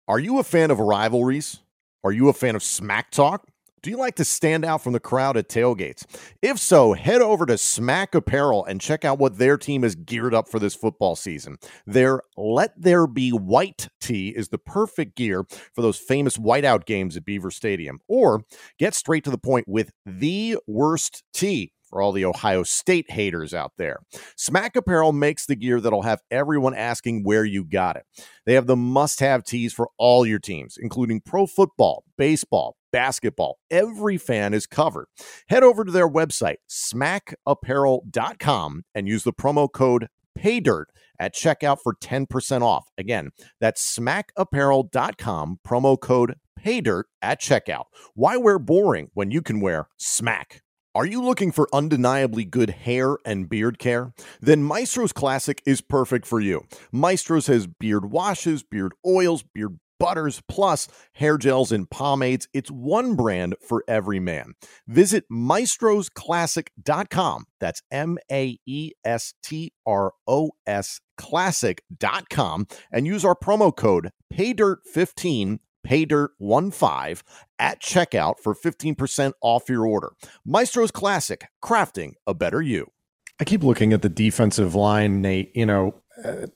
Are 0.08 0.20
you 0.20 0.40
a 0.40 0.44
fan 0.44 0.72
of 0.72 0.80
rivalries? 0.80 1.60
Are 2.04 2.12
you 2.12 2.30
a 2.30 2.34
fan 2.34 2.56
of 2.56 2.64
smack 2.64 3.12
talk? 3.12 3.48
Do 3.84 3.90
you 3.90 3.98
like 3.98 4.14
to 4.18 4.26
stand 4.26 4.64
out 4.64 4.84
from 4.84 4.94
the 4.94 5.00
crowd 5.00 5.38
at 5.38 5.50
tailgates? 5.50 6.06
If 6.44 6.60
so, 6.60 6.94
head 6.94 7.20
over 7.20 7.48
to 7.48 7.58
Smack 7.58 8.14
Apparel 8.14 8.64
and 8.66 8.80
check 8.80 9.04
out 9.04 9.18
what 9.18 9.40
their 9.40 9.58
team 9.58 9.84
is 9.84 9.96
geared 9.96 10.36
up 10.36 10.48
for 10.48 10.60
this 10.60 10.76
football 10.76 11.16
season. 11.16 11.58
Their 11.88 12.22
Let 12.38 12.80
There 12.80 13.08
Be 13.08 13.32
White 13.32 13.88
tee 14.00 14.30
is 14.30 14.50
the 14.50 14.60
perfect 14.60 15.16
gear 15.16 15.46
for 15.74 15.82
those 15.82 15.98
famous 15.98 16.38
whiteout 16.38 16.86
games 16.86 17.18
at 17.18 17.26
Beaver 17.26 17.50
Stadium. 17.50 18.00
Or 18.08 18.44
get 18.78 18.94
straight 18.94 19.24
to 19.24 19.32
the 19.32 19.40
point 19.40 19.68
with 19.68 19.92
the 20.06 20.58
worst 20.68 21.24
tee 21.34 21.74
for 21.92 22.02
all 22.02 22.12
the 22.12 22.26
Ohio 22.26 22.64
State 22.64 23.12
haters 23.12 23.54
out 23.54 23.74
there. 23.78 24.00
Smack 24.36 24.76
Apparel 24.76 25.12
makes 25.12 25.46
the 25.46 25.56
gear 25.56 25.80
that'll 25.80 26.02
have 26.02 26.22
everyone 26.32 26.74
asking 26.74 27.24
where 27.24 27.46
you 27.46 27.64
got 27.64 27.98
it. 27.98 28.06
They 28.46 28.54
have 28.54 28.66
the 28.66 28.76
must 28.76 29.20
have 29.20 29.44
tees 29.44 29.74
for 29.74 29.90
all 29.98 30.26
your 30.26 30.40
teams, 30.40 30.78
including 30.80 31.22
pro 31.22 31.46
football, 31.46 32.04
baseball, 32.18 32.78
basketball. 32.92 33.60
Every 33.70 34.18
fan 34.18 34.54
is 34.54 34.66
covered. 34.66 35.08
Head 35.50 35.64
over 35.64 35.84
to 35.84 35.92
their 35.92 36.10
website, 36.10 36.58
smackapparel.com, 36.70 38.84
and 38.96 39.08
use 39.08 39.24
the 39.24 39.34
promo 39.34 39.72
code 39.72 40.08
PAYDIRT 40.38 40.86
at 41.20 41.36
checkout 41.36 41.80
for 41.84 41.96
10% 42.02 42.62
off. 42.62 42.88
Again, 42.98 43.32
that's 43.60 43.98
smackapparel.com, 43.98 45.60
promo 45.68 46.00
code 46.00 46.36
PAYDIRT 46.60 47.04
at 47.22 47.42
checkout. 47.42 47.86
Why 48.14 48.38
wear 48.38 48.60
boring 48.60 49.10
when 49.14 49.32
you 49.32 49.42
can 49.42 49.62
wear 49.62 49.88
smack? 49.98 50.62
Are 50.94 51.06
you 51.06 51.24
looking 51.24 51.54
for 51.54 51.70
undeniably 51.72 52.44
good 52.44 52.72
hair 52.72 53.16
and 53.24 53.48
beard 53.48 53.80
care? 53.80 54.12
Then 54.42 54.62
Maestro's 54.62 55.14
Classic 55.14 55.62
is 55.66 55.80
perfect 55.80 56.28
for 56.28 56.42
you. 56.42 56.66
Maestro's 56.92 57.48
has 57.48 57.66
beard 57.66 58.12
washes, 58.12 58.62
beard 58.62 58.92
oils, 59.06 59.42
beard 59.42 59.80
butters, 60.02 60.42
plus 60.50 60.90
hair 61.14 61.38
gels 61.38 61.72
and 61.72 61.90
pomades. 61.90 62.50
It's 62.54 62.70
one 62.70 63.16
brand 63.16 63.56
for 63.66 63.86
every 63.88 64.20
man. 64.20 64.56
Visit 64.86 65.24
maestrosclassic.com. 65.32 67.46
That's 67.62 67.82
M 67.90 68.18
A 68.30 68.60
E 68.66 68.92
S 69.06 69.34
T 69.42 69.72
R 69.86 70.12
O 70.28 70.52
S 70.68 71.00
classic.com 71.18 72.68
and 72.92 73.08
use 73.08 73.24
our 73.24 73.36
promo 73.36 73.74
code 73.74 74.12
PAYDIRT15 74.34 75.60
paydirt15 75.86 77.24
at 77.60 77.82
checkout 77.82 78.40
for 78.40 78.56
15% 78.56 79.34
off 79.42 79.70
your 79.70 79.86
order. 79.86 80.14
Maestro's 80.46 80.92
Classic, 80.92 81.46
crafting 81.64 82.14
a 82.26 82.34
better 82.34 82.62
you. 82.62 82.92
I 83.40 83.44
keep 83.44 83.64
looking 83.64 83.92
at 83.92 84.02
the 84.02 84.10
defensive 84.10 84.76
line, 84.76 85.22
Nate. 85.22 85.52
You 85.56 85.66
know, 85.66 85.96
uh, 86.24 86.48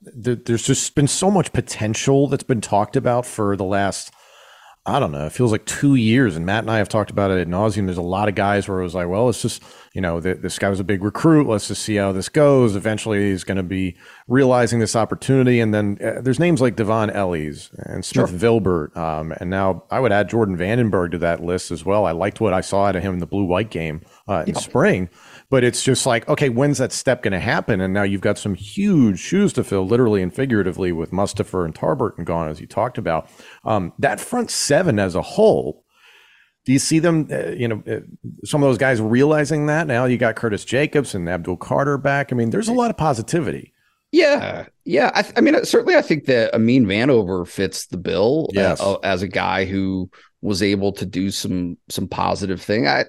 there, 0.00 0.34
there's 0.34 0.62
just 0.62 0.94
been 0.94 1.08
so 1.08 1.30
much 1.30 1.52
potential 1.52 2.26
that's 2.26 2.42
been 2.42 2.60
talked 2.60 2.96
about 2.96 3.26
for 3.26 3.56
the 3.56 3.64
last, 3.64 4.12
I 4.88 5.00
don't 5.00 5.10
know, 5.10 5.26
it 5.26 5.32
feels 5.32 5.50
like 5.50 5.64
two 5.64 5.96
years. 5.96 6.36
And 6.36 6.46
Matt 6.46 6.62
and 6.62 6.70
I 6.70 6.78
have 6.78 6.88
talked 6.88 7.10
about 7.10 7.32
it 7.32 7.40
at 7.40 7.48
nauseum. 7.48 7.86
There's 7.86 7.98
a 7.98 8.02
lot 8.02 8.28
of 8.28 8.36
guys 8.36 8.68
where 8.68 8.78
it 8.78 8.84
was 8.84 8.94
like, 8.94 9.08
well, 9.08 9.28
it's 9.28 9.42
just, 9.42 9.60
you 9.94 10.00
know, 10.00 10.20
th- 10.20 10.38
this 10.42 10.60
guy 10.60 10.68
was 10.68 10.78
a 10.78 10.84
big 10.84 11.02
recruit. 11.02 11.48
Let's 11.48 11.66
just 11.66 11.82
see 11.82 11.96
how 11.96 12.12
this 12.12 12.28
goes. 12.28 12.76
Eventually, 12.76 13.30
he's 13.30 13.42
going 13.42 13.56
to 13.56 13.64
be 13.64 13.96
realizing 14.28 14.78
this 14.78 14.94
opportunity. 14.94 15.58
And 15.58 15.74
then 15.74 15.98
uh, 16.00 16.20
there's 16.20 16.38
names 16.38 16.60
like 16.60 16.76
Dvon 16.76 17.12
Ellies 17.12 17.70
and 17.78 18.04
Smith 18.04 18.30
Vilbert. 18.30 18.96
Um, 18.96 19.32
and 19.40 19.50
now 19.50 19.82
I 19.90 19.98
would 19.98 20.12
add 20.12 20.28
Jordan 20.28 20.56
Vandenberg 20.56 21.10
to 21.10 21.18
that 21.18 21.42
list 21.42 21.72
as 21.72 21.84
well. 21.84 22.06
I 22.06 22.12
liked 22.12 22.40
what 22.40 22.52
I 22.52 22.60
saw 22.60 22.84
out 22.84 22.94
of 22.94 23.02
him 23.02 23.14
in 23.14 23.18
the 23.18 23.26
blue 23.26 23.44
white 23.44 23.70
game 23.70 24.02
uh, 24.28 24.44
in 24.46 24.54
spring. 24.54 25.10
But 25.48 25.62
it's 25.62 25.82
just 25.84 26.06
like, 26.06 26.28
okay, 26.28 26.48
when's 26.48 26.78
that 26.78 26.92
step 26.92 27.22
going 27.22 27.32
to 27.32 27.38
happen? 27.38 27.80
And 27.80 27.94
now 27.94 28.02
you've 28.02 28.20
got 28.20 28.36
some 28.36 28.54
huge 28.54 29.20
shoes 29.20 29.52
to 29.52 29.62
fill, 29.62 29.86
literally 29.86 30.20
and 30.22 30.34
figuratively, 30.34 30.90
with 30.90 31.12
Mustipher 31.12 31.64
and 31.64 31.72
Tarburton 31.74 32.24
gone, 32.24 32.48
as 32.48 32.60
you 32.60 32.66
talked 32.66 32.98
about. 32.98 33.28
Um, 33.64 33.92
that 34.00 34.18
front 34.18 34.50
seven 34.50 34.98
as 34.98 35.14
a 35.14 35.22
whole, 35.22 35.84
do 36.64 36.72
you 36.72 36.80
see 36.80 36.98
them, 36.98 37.28
uh, 37.30 37.50
you 37.50 37.68
know, 37.68 37.82
uh, 37.86 38.00
some 38.44 38.60
of 38.62 38.68
those 38.68 38.78
guys 38.78 39.00
realizing 39.00 39.66
that? 39.66 39.86
Now 39.86 40.04
you 40.06 40.18
got 40.18 40.34
Curtis 40.34 40.64
Jacobs 40.64 41.14
and 41.14 41.28
Abdul 41.28 41.58
Carter 41.58 41.96
back. 41.96 42.32
I 42.32 42.36
mean, 42.36 42.50
there's 42.50 42.68
a 42.68 42.72
lot 42.72 42.90
of 42.90 42.96
positivity. 42.96 43.72
Yeah, 44.10 44.66
yeah. 44.84 45.10
I, 45.14 45.24
I 45.36 45.40
mean, 45.40 45.64
certainly, 45.64 45.94
I 45.94 46.02
think 46.02 46.24
that 46.24 46.54
Amin 46.54 46.86
Vanover 46.86 47.46
fits 47.46 47.86
the 47.86 47.98
bill 47.98 48.48
Yes. 48.52 48.80
uh, 48.80 48.94
as 48.96 49.22
a 49.22 49.28
guy 49.28 49.64
who 49.64 50.10
was 50.42 50.62
able 50.62 50.92
to 50.92 51.06
do 51.06 51.30
some 51.30 51.76
some 51.88 52.08
positive 52.08 52.62
thing. 52.62 52.86
I 52.86 53.04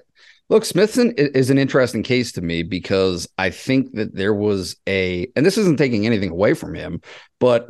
look, 0.48 0.64
Smithson 0.64 1.12
is 1.16 1.50
an 1.50 1.58
interesting 1.58 2.02
case 2.02 2.32
to 2.32 2.40
me 2.40 2.62
because 2.62 3.28
I 3.36 3.50
think 3.50 3.92
that 3.94 4.14
there 4.14 4.34
was 4.34 4.76
a, 4.86 5.28
and 5.36 5.44
this 5.44 5.58
isn't 5.58 5.78
taking 5.78 6.06
anything 6.06 6.30
away 6.30 6.54
from 6.54 6.74
him, 6.74 7.00
but 7.38 7.68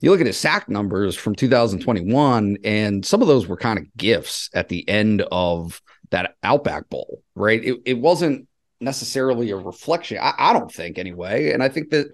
you 0.00 0.10
look 0.10 0.20
at 0.20 0.26
his 0.26 0.36
sack 0.36 0.68
numbers 0.68 1.16
from 1.16 1.34
2021, 1.34 2.58
and 2.62 3.04
some 3.04 3.20
of 3.20 3.28
those 3.28 3.48
were 3.48 3.56
kind 3.56 3.78
of 3.78 3.96
gifts 3.96 4.48
at 4.54 4.68
the 4.68 4.88
end 4.88 5.22
of 5.32 5.82
that 6.10 6.36
Outback 6.42 6.88
Bowl, 6.88 7.22
right? 7.34 7.62
It, 7.64 7.78
it 7.84 7.98
wasn't 7.98 8.46
necessarily 8.80 9.50
a 9.50 9.56
reflection, 9.56 10.18
I, 10.20 10.34
I 10.38 10.52
don't 10.52 10.72
think, 10.72 10.98
anyway. 10.98 11.52
And 11.52 11.62
I 11.62 11.68
think 11.68 11.90
that 11.90 12.08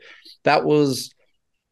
that 0.44 0.64
was 0.64 1.14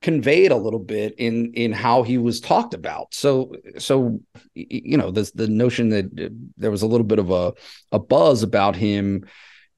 conveyed 0.03 0.53
a 0.53 0.57
little 0.57 0.81
bit 0.81 1.15
in 1.19 1.53
in 1.55 1.73
how 1.73 2.03
he 2.03 2.19
was 2.19 2.41
talked 2.41 2.75
about. 2.75 3.15
So 3.15 3.55
so 3.79 4.21
you 4.55 4.97
know, 4.97 5.11
this 5.11 5.31
the 5.33 5.49
notion 5.49 5.89
that 5.91 6.07
uh, 6.19 6.29
there 6.57 6.71
was 6.71 6.83
a 6.83 6.87
little 6.87 7.07
bit 7.07 7.19
of 7.19 7.31
a 7.31 7.55
a 7.93 7.99
buzz 7.99 8.43
about 8.43 8.77
him 8.77 9.25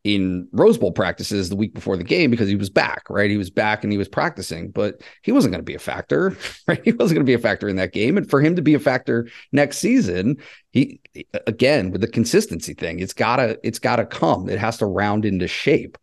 in 0.05 0.47
Rose 0.53 0.77
Bowl 0.77 0.93
practices 0.93 1.49
the 1.49 1.57
week 1.57 1.73
before 1.73 1.97
the 1.97 2.05
game 2.05 2.31
because 2.31 2.49
he 2.49 2.57
was 2.57 2.69
back, 2.69 3.09
right? 3.09 3.31
He 3.31 3.39
was 3.39 3.49
back 3.49 3.83
and 3.83 3.93
he 3.93 3.97
was 3.97 4.09
practicing, 4.09 4.71
but 4.71 5.01
he 5.23 5.33
wasn't 5.33 5.53
going 5.53 5.61
to 5.61 5.65
be 5.65 5.75
a 5.75 5.79
factor, 5.79 6.37
right? 6.69 6.81
He 6.85 6.93
wasn't 6.93 7.17
going 7.17 7.27
to 7.27 7.31
be 7.31 7.35
a 7.35 7.39
factor 7.39 7.69
in 7.69 7.77
that 7.77 7.95
game. 7.95 8.19
And 8.19 8.29
for 8.29 8.43
him 8.43 8.55
to 8.57 8.63
be 8.63 8.75
a 8.75 8.79
factor 8.79 9.29
next 9.51 9.79
season, 9.79 10.37
he 10.73 11.01
again 11.47 11.91
with 11.91 12.03
the 12.03 12.09
consistency 12.09 12.75
thing, 12.75 13.01
it's 13.01 13.15
gotta 13.15 13.59
it's 13.63 13.79
gotta 13.79 14.05
come. 14.05 14.49
It 14.49 14.59
has 14.59 14.79
to 14.79 14.87
round 14.87 15.25
into 15.25 15.49
shape. 15.49 15.97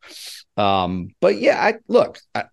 Um, 0.58 1.10
but 1.22 1.38
yeah, 1.38 1.64
I 1.64 1.76
look, 1.88 2.20
I, 2.34 2.46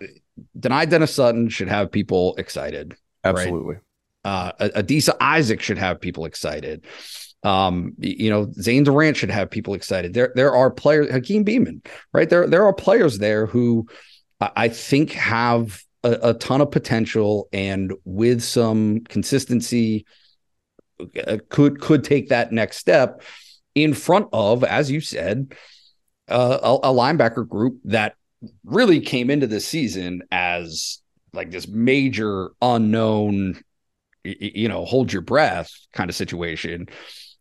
Dani 0.59 0.89
Dennis 0.89 1.15
Sutton 1.15 1.49
should 1.49 1.69
have 1.69 1.91
people 1.91 2.35
excited. 2.37 2.97
Absolutely. 3.25 3.77
Right? 3.77 3.83
Uh, 4.25 4.69
Adisa 4.77 5.17
Isaac 5.21 5.61
should 5.61 5.79
have 5.79 6.01
people 6.01 6.25
excited. 6.25 6.85
Um, 7.45 7.95
you 7.99 8.31
know, 8.31 8.51
Zane 8.53 8.85
Durant 8.85 9.17
should 9.17 9.31
have 9.31 9.51
people 9.51 9.75
excited. 9.75 10.13
There, 10.13 10.33
there 10.35 10.53
are 10.55 10.71
players, 10.71 11.11
Hakeem 11.11 11.45
Beamon, 11.45 11.87
right? 12.13 12.29
There, 12.29 12.47
there 12.47 12.65
are 12.65 12.73
players 12.73 13.19
there 13.19 13.47
who 13.47 13.87
I 14.41 14.69
think 14.69 15.13
have 15.13 15.83
a, 16.03 16.31
a 16.31 16.35
ton 16.35 16.61
of 16.61 16.71
potential 16.71 17.49
and 17.53 17.93
with 18.05 18.43
some 18.43 19.01
consistency 19.01 20.05
uh, 21.27 21.39
could 21.49 21.81
could 21.81 22.03
take 22.03 22.29
that 22.29 22.53
next 22.53 22.79
step 22.79 23.23
in 23.75 23.95
front 23.95 24.29
of, 24.33 24.65
as 24.65 24.91
you 24.91 25.01
said, 25.01 25.55
uh, 26.29 26.59
a, 26.63 26.75
a 26.91 26.95
linebacker 26.95 27.47
group 27.47 27.79
that 27.85 28.17
really 28.65 29.01
came 29.01 29.31
into 29.31 29.47
this 29.47 29.67
season 29.67 30.23
as 30.31 31.01
like 31.33 31.51
this 31.51 31.69
major 31.69 32.51
unknown 32.63 33.61
you 34.25 34.69
know, 34.69 34.85
hold 34.85 35.13
your 35.13 35.23
breath 35.23 35.73
kind 35.93 36.11
of 36.11 36.17
situation 36.17 36.89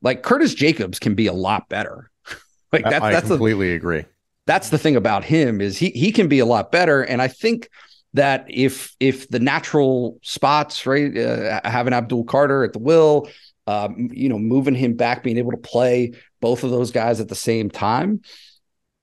like 0.01 0.23
Curtis 0.23 0.53
Jacobs 0.53 0.99
can 0.99 1.15
be 1.15 1.27
a 1.27 1.33
lot 1.33 1.69
better. 1.69 2.10
like 2.71 2.83
that's 2.83 3.03
I 3.03 3.12
that's 3.12 3.27
completely 3.27 3.73
agree. 3.73 4.05
That's 4.45 4.69
the 4.69 4.77
thing 4.77 4.95
about 4.95 5.23
him 5.23 5.62
is 5.62 5.77
he 5.77 5.89
he 5.89 6.12
can 6.12 6.27
be 6.27 6.39
a 6.39 6.45
lot 6.45 6.71
better, 6.71 7.01
and 7.01 7.21
I 7.21 7.27
think 7.27 7.69
that 8.13 8.45
if 8.49 8.95
if 8.99 9.27
the 9.29 9.39
natural 9.39 10.19
spots 10.21 10.86
right 10.86 11.15
uh, 11.17 11.62
having 11.63 11.93
Abdul 11.93 12.25
Carter 12.25 12.63
at 12.63 12.73
the 12.73 12.79
will, 12.79 13.27
um, 13.65 14.10
you 14.13 14.29
know, 14.29 14.39
moving 14.39 14.75
him 14.75 14.95
back, 14.95 15.23
being 15.23 15.38
able 15.38 15.51
to 15.51 15.57
play 15.57 16.13
both 16.39 16.63
of 16.63 16.69
those 16.69 16.91
guys 16.91 17.19
at 17.19 17.27
the 17.27 17.36
same 17.36 17.69
time, 17.69 18.21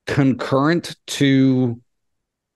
concurrent 0.07 0.96
to 1.07 1.80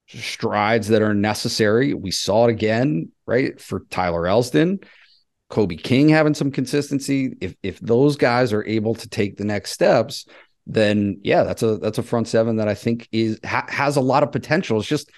strides 0.08 0.88
that 0.88 1.02
are 1.02 1.14
necessary. 1.14 1.94
We 1.94 2.10
saw 2.10 2.46
it 2.46 2.50
again, 2.50 3.10
right, 3.26 3.60
for 3.60 3.80
Tyler 3.90 4.22
Elsdon, 4.22 4.82
Kobe 5.50 5.76
King 5.76 6.08
having 6.08 6.34
some 6.34 6.50
consistency. 6.50 7.36
If 7.40 7.54
if 7.62 7.78
those 7.80 8.16
guys 8.16 8.52
are 8.52 8.64
able 8.64 8.94
to 8.94 9.08
take 9.08 9.36
the 9.36 9.44
next 9.44 9.72
steps, 9.72 10.26
then 10.66 11.20
yeah, 11.22 11.42
that's 11.42 11.62
a 11.62 11.76
that's 11.78 11.98
a 11.98 12.02
front 12.02 12.28
seven 12.28 12.56
that 12.56 12.68
I 12.68 12.74
think 12.74 13.08
is 13.12 13.38
ha- 13.44 13.66
has 13.68 13.96
a 13.96 14.02
lot 14.02 14.22
of 14.22 14.32
potential. 14.32 14.78
It's 14.78 14.88
just 14.88 15.10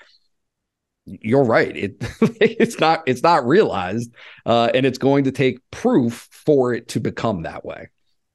you're 1.06 1.44
right. 1.44 1.76
It 1.76 1.96
it's 2.40 2.78
not 2.80 3.02
it's 3.06 3.22
not 3.22 3.46
realized, 3.46 4.14
uh, 4.46 4.70
and 4.74 4.86
it's 4.86 4.98
going 4.98 5.24
to 5.24 5.32
take 5.32 5.58
proof 5.70 6.28
for 6.30 6.74
it 6.74 6.88
to 6.88 7.00
become 7.00 7.42
that 7.42 7.64
way. 7.64 7.88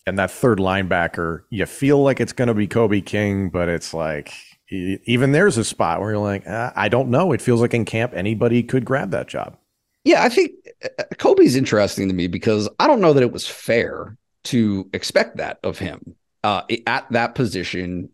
And 0.08 0.20
that 0.20 0.30
third 0.30 0.60
linebacker, 0.60 1.42
you 1.50 1.66
feel 1.66 2.04
like 2.04 2.20
it's 2.20 2.34
going 2.34 2.48
to 2.48 2.54
be 2.54 2.68
Kobe 2.68 3.02
King, 3.02 3.50
but 3.50 3.70
it's 3.70 3.92
like 3.92 4.32
even 4.70 5.32
there's 5.32 5.58
a 5.58 5.64
spot 5.64 6.00
where 6.00 6.12
you're 6.12 6.20
like, 6.20 6.48
uh, 6.48 6.72
I 6.76 6.90
don't 6.90 7.10
know. 7.10 7.32
It 7.32 7.42
feels 7.42 7.62
like 7.62 7.74
in 7.74 7.86
camp 7.86 8.14
anybody 8.16 8.64
could 8.64 8.86
grab 8.86 9.12
that 9.12 9.28
job. 9.28 9.58
Yeah, 10.04 10.24
I 10.24 10.30
think 10.30 10.52
uh, 10.84 11.04
Kobe's 11.18 11.56
interesting 11.56 12.08
to 12.08 12.14
me 12.14 12.28
because 12.28 12.70
I 12.80 12.88
don't 12.88 13.02
know 13.02 13.14
that 13.14 13.24
it 13.24 13.32
was 13.32 13.48
fair 13.48 14.18
to 14.46 14.90
expect 14.94 15.38
that 15.38 15.60
of 15.64 15.80
him 15.80 16.16
uh, 16.44 16.62
at 16.86 17.12
that 17.12 17.34
position 17.34 18.10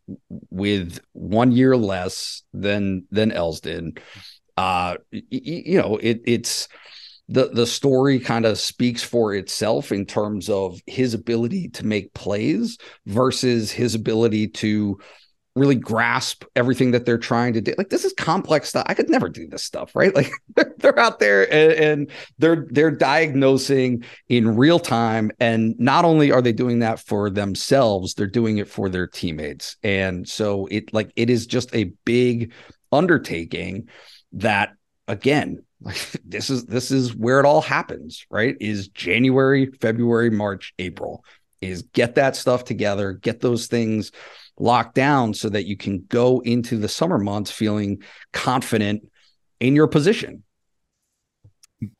with 0.49 1.01
one 1.11 1.51
year 1.51 1.75
less 1.75 2.43
than 2.53 3.05
than 3.11 3.31
Elsdon. 3.31 3.99
Uh, 4.55 4.95
you, 5.11 5.21
you 5.31 5.81
know, 5.81 5.97
it, 5.97 6.21
it's 6.25 6.69
the 7.27 7.49
the 7.49 7.67
story 7.67 8.19
kind 8.19 8.45
of 8.45 8.57
speaks 8.57 9.03
for 9.03 9.33
itself 9.33 9.91
in 9.91 10.05
terms 10.05 10.49
of 10.49 10.79
his 10.87 11.13
ability 11.13 11.69
to 11.69 11.85
make 11.85 12.13
plays 12.13 12.77
versus 13.05 13.69
his 13.69 13.95
ability 13.95 14.47
to 14.47 14.97
really 15.55 15.75
grasp 15.75 16.45
everything 16.55 16.91
that 16.91 17.05
they're 17.05 17.17
trying 17.17 17.53
to 17.53 17.61
do. 17.61 17.73
Like 17.77 17.89
this 17.89 18.05
is 18.05 18.13
complex 18.13 18.69
stuff. 18.69 18.85
I 18.87 18.93
could 18.93 19.09
never 19.09 19.27
do 19.29 19.47
this 19.47 19.63
stuff, 19.63 19.95
right? 19.95 20.13
Like 20.21 20.31
they're, 20.77 20.99
out 20.99 21.19
there 21.19 21.51
and, 21.51 21.73
and, 21.73 22.11
they're 22.37 22.67
they're 22.69 22.91
diagnosing 22.91 24.03
in 24.29 24.55
real 24.55 24.79
time, 24.79 25.31
and 25.39 25.73
not 25.79 26.05
only 26.05 26.31
are 26.31 26.41
they 26.41 26.51
doing 26.53 26.79
that 26.79 26.99
for 26.99 27.29
themselves, 27.29 28.13
they're 28.13 28.27
doing 28.27 28.57
it 28.57 28.67
for 28.67 28.89
their 28.89 29.07
teammates. 29.07 29.77
And 29.83 30.27
so 30.27 30.67
it 30.69 30.93
like 30.93 31.11
it 31.15 31.29
is 31.29 31.47
just 31.47 31.73
a 31.73 31.85
big 32.05 32.53
undertaking 32.91 33.89
that 34.33 34.73
again 35.07 35.63
like 35.81 35.97
this 36.23 36.49
is 36.49 36.65
this 36.65 36.91
is 36.91 37.15
where 37.15 37.39
it 37.39 37.45
all 37.45 37.61
happens 37.61 38.25
right 38.29 38.55
is 38.59 38.87
january 38.89 39.71
february 39.81 40.29
march 40.29 40.73
april 40.77 41.23
is 41.59 41.83
get 41.93 42.15
that 42.15 42.35
stuff 42.35 42.63
together 42.63 43.13
get 43.13 43.39
those 43.39 43.67
things 43.67 44.11
locked 44.59 44.95
down 44.95 45.33
so 45.33 45.49
that 45.49 45.65
you 45.65 45.77
can 45.77 46.05
go 46.07 46.39
into 46.41 46.77
the 46.77 46.87
summer 46.87 47.17
months 47.17 47.51
feeling 47.51 48.01
confident 48.33 49.07
in 49.59 49.75
your 49.75 49.87
position. 49.87 50.43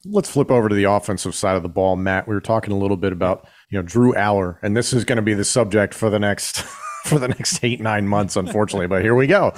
Let's 0.05 0.29
flip 0.29 0.51
over 0.51 0.69
to 0.69 0.75
the 0.75 0.83
offensive 0.83 1.33
side 1.33 1.55
of 1.55 1.63
the 1.63 1.69
ball, 1.69 1.95
Matt. 1.95 2.27
We 2.27 2.35
were 2.35 2.41
talking 2.41 2.71
a 2.71 2.77
little 2.77 2.97
bit 2.97 3.13
about, 3.13 3.47
you 3.69 3.79
know, 3.79 3.81
Drew 3.81 4.13
Allar, 4.13 4.57
and 4.61 4.77
this 4.77 4.93
is 4.93 5.05
going 5.05 5.15
to 5.15 5.23
be 5.23 5.33
the 5.33 5.43
subject 5.43 5.95
for 5.95 6.11
the 6.11 6.19
next 6.19 6.63
for 7.05 7.17
the 7.17 7.27
next 7.27 7.63
eight, 7.63 7.81
nine 7.81 8.07
months, 8.07 8.35
unfortunately. 8.35 8.87
but 8.87 9.01
here 9.01 9.15
we 9.15 9.27
go. 9.27 9.53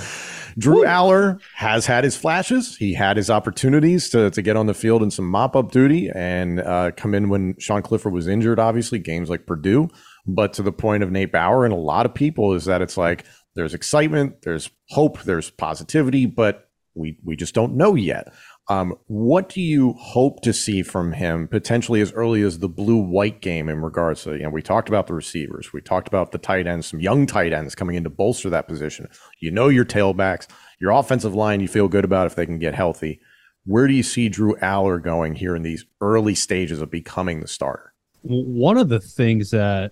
Drew 0.57 0.79
Woo. 0.79 0.85
Allar 0.85 1.41
has 1.55 1.85
had 1.85 2.03
his 2.03 2.15
flashes. 2.15 2.77
He 2.77 2.93
had 2.93 3.17
his 3.17 3.29
opportunities 3.29 4.09
to, 4.09 4.29
to 4.31 4.41
get 4.41 4.55
on 4.55 4.65
the 4.67 4.73
field 4.73 5.03
in 5.03 5.11
some 5.11 5.27
mop 5.27 5.55
up 5.55 5.71
duty 5.71 6.09
and 6.13 6.61
uh, 6.61 6.91
come 6.95 7.13
in 7.13 7.29
when 7.29 7.55
Sean 7.59 7.81
Clifford 7.81 8.13
was 8.13 8.27
injured, 8.27 8.59
obviously, 8.59 8.99
games 8.99 9.29
like 9.29 9.45
Purdue. 9.45 9.89
But 10.25 10.53
to 10.53 10.61
the 10.61 10.71
point 10.71 11.03
of 11.03 11.11
Nate 11.11 11.31
Bauer 11.31 11.65
and 11.65 11.73
a 11.73 11.77
lot 11.77 12.05
of 12.05 12.13
people 12.13 12.53
is 12.53 12.65
that 12.65 12.81
it's 12.81 12.97
like 12.97 13.25
there's 13.55 13.73
excitement, 13.73 14.41
there's 14.43 14.69
hope, 14.89 15.21
there's 15.23 15.49
positivity, 15.49 16.25
but 16.25 16.69
we 16.95 17.17
we 17.23 17.35
just 17.35 17.55
don't 17.55 17.75
know 17.75 17.95
yet. 17.95 18.33
Um, 18.69 18.95
what 19.07 19.49
do 19.49 19.59
you 19.59 19.93
hope 19.99 20.41
to 20.43 20.53
see 20.53 20.83
from 20.83 21.11
him 21.11 21.49
potentially 21.49 21.99
as 21.99 22.13
early 22.13 22.41
as 22.43 22.59
the 22.59 22.69
blue 22.69 22.97
white 22.97 23.41
game 23.41 23.67
in 23.67 23.81
regards 23.81 24.23
to, 24.23 24.35
you 24.37 24.43
know, 24.43 24.49
we 24.49 24.61
talked 24.61 24.87
about 24.87 25.07
the 25.07 25.13
receivers, 25.13 25.73
we 25.73 25.81
talked 25.81 26.07
about 26.07 26.31
the 26.31 26.37
tight 26.37 26.65
ends, 26.65 26.87
some 26.87 27.01
young 27.01 27.25
tight 27.25 27.51
ends 27.51 27.75
coming 27.75 27.97
in 27.97 28.05
to 28.05 28.09
bolster 28.09 28.49
that 28.49 28.67
position. 28.67 29.09
You 29.41 29.51
know, 29.51 29.67
your 29.67 29.83
tailbacks, 29.83 30.47
your 30.79 30.91
offensive 30.91 31.35
line, 31.35 31.59
you 31.59 31.67
feel 31.67 31.89
good 31.89 32.05
about 32.05 32.27
if 32.27 32.35
they 32.35 32.45
can 32.45 32.59
get 32.59 32.73
healthy. 32.73 33.19
Where 33.65 33.87
do 33.87 33.93
you 33.93 34.03
see 34.03 34.29
Drew 34.29 34.55
Allar 34.57 35.03
going 35.03 35.35
here 35.35 35.55
in 35.55 35.63
these 35.63 35.85
early 35.99 36.35
stages 36.35 36.81
of 36.81 36.89
becoming 36.89 37.41
the 37.41 37.47
starter? 37.47 37.93
One 38.21 38.77
of 38.77 38.87
the 38.87 39.01
things 39.01 39.51
that 39.51 39.91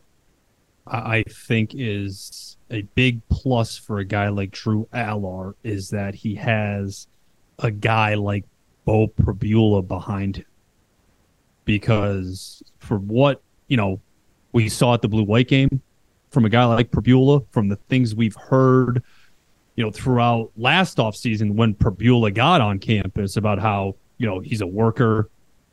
I 0.87 1.23
think 1.29 1.73
is 1.75 2.57
a 2.69 2.81
big 2.95 3.21
plus 3.29 3.77
for 3.77 3.99
a 3.99 4.05
guy 4.05 4.29
like 4.29 4.51
Drew 4.51 4.87
Allar 4.93 5.53
is 5.63 5.89
that 5.89 6.15
he 6.15 6.35
has 6.35 7.07
a 7.59 7.71
guy 7.71 8.15
like 8.15 8.45
Beau 8.85 9.07
Pribula 9.07 9.87
behind 9.87 10.37
him. 10.37 10.45
Because 11.65 12.63
for 12.79 12.97
what, 12.97 13.41
you 13.67 13.77
know, 13.77 14.01
we 14.51 14.67
saw 14.67 14.95
at 14.95 15.01
the 15.01 15.07
blue 15.07 15.23
white 15.23 15.47
game 15.47 15.81
from 16.31 16.45
a 16.45 16.49
guy 16.49 16.65
like 16.65 16.91
Pribula, 16.91 17.45
from 17.51 17.67
the 17.69 17.75
things 17.75 18.15
we've 18.15 18.35
heard, 18.35 19.03
you 19.75 19.83
know, 19.83 19.91
throughout 19.91 20.51
last 20.57 20.97
offseason 20.97 21.55
when 21.55 21.73
Pribula 21.75 22.33
got 22.33 22.61
on 22.61 22.79
campus 22.79 23.37
about 23.37 23.59
how, 23.59 23.95
you 24.17 24.25
know, 24.25 24.39
he's 24.39 24.61
a 24.61 24.67
worker, 24.67 25.29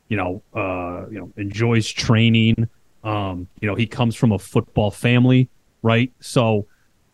you 0.07 0.17
know, 0.17 0.43
uh, 0.53 1.09
you 1.09 1.19
know, 1.19 1.31
enjoys 1.37 1.87
training, 1.89 2.69
um, 3.03 3.47
you 3.59 3.67
know, 3.67 3.75
he 3.75 3.87
comes 3.87 4.15
from 4.15 4.31
a 4.31 4.39
football 4.39 4.91
family, 4.91 5.49
right? 5.81 6.11
So, 6.19 6.67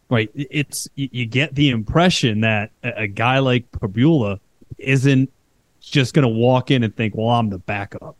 right, 0.10 0.30
it's 0.34 0.88
you 0.95 1.26
get 1.26 1.54
the 1.56 1.69
impression 1.69 2.41
that 2.41 2.71
a, 2.84 3.08
guy 3.08 3.39
like 3.39 3.71
Pribula 3.71 4.39
isn't 4.78 5.32
just 5.82 6.13
going 6.13 6.24
to 6.24 6.30
walk 6.30 6.71
in 6.71 6.84
and 6.84 6.95
think, 6.95 7.15
"Well, 7.15 7.30
I'm 7.30 7.50
the 7.50 7.60
backup." 7.60 8.15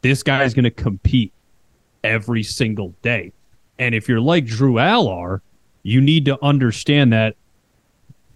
This 0.00 0.22
guy's 0.22 0.54
going 0.54 0.64
to 0.64 0.70
compete 0.70 1.32
every 2.02 2.42
single 2.42 2.94
day. 3.02 3.32
And 3.78 3.94
if 3.94 4.08
you're 4.08 4.20
like 4.20 4.44
Drew 4.44 4.74
Allar, 4.74 5.40
you 5.82 6.00
need 6.00 6.24
to 6.26 6.42
understand 6.44 7.12
that 7.12 7.36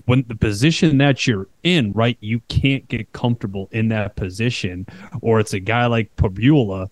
when 0.07 0.25
the 0.27 0.35
position 0.35 0.99
that 0.99 1.27
you're 1.27 1.49
in, 1.63 1.93
right, 1.93 2.17
you 2.21 2.41
can't 2.49 2.87
get 2.89 3.13
comfortable 3.13 3.69
in 3.73 3.89
that 3.89 4.17
position, 4.17 4.87
or 5.21 5.39
it's 5.39 5.53
a 5.53 5.61
guy 5.61 5.85
like 5.87 6.15
Pribula 6.17 6.89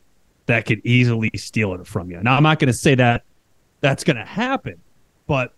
that 0.47 0.67
could 0.67 0.81
easily 0.85 1.31
steal 1.37 1.75
it 1.75 1.87
from 1.87 2.11
you. 2.11 2.21
Now, 2.23 2.37
I'm 2.37 2.43
not 2.43 2.59
going 2.59 2.69
to 2.69 2.73
say 2.73 2.95
that 2.95 3.25
that's 3.81 4.05
going 4.05 4.17
to 4.17 4.25
happen, 4.25 4.81
but 5.27 5.55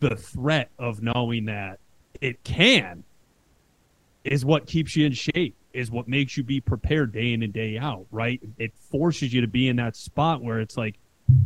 the 0.00 0.16
threat 0.16 0.70
of 0.78 1.02
knowing 1.02 1.44
that 1.46 1.78
it 2.20 2.42
can 2.42 3.04
is 4.24 4.44
what 4.44 4.66
keeps 4.66 4.96
you 4.96 5.06
in 5.06 5.12
shape, 5.12 5.54
is 5.72 5.90
what 5.90 6.08
makes 6.08 6.36
you 6.36 6.42
be 6.42 6.60
prepared 6.60 7.12
day 7.12 7.32
in 7.32 7.42
and 7.42 7.52
day 7.52 7.78
out, 7.78 8.06
right? 8.10 8.40
It 8.58 8.72
forces 8.90 9.32
you 9.32 9.40
to 9.40 9.46
be 9.46 9.68
in 9.68 9.76
that 9.76 9.96
spot 9.96 10.42
where 10.42 10.60
it's 10.60 10.76
like, 10.76 10.96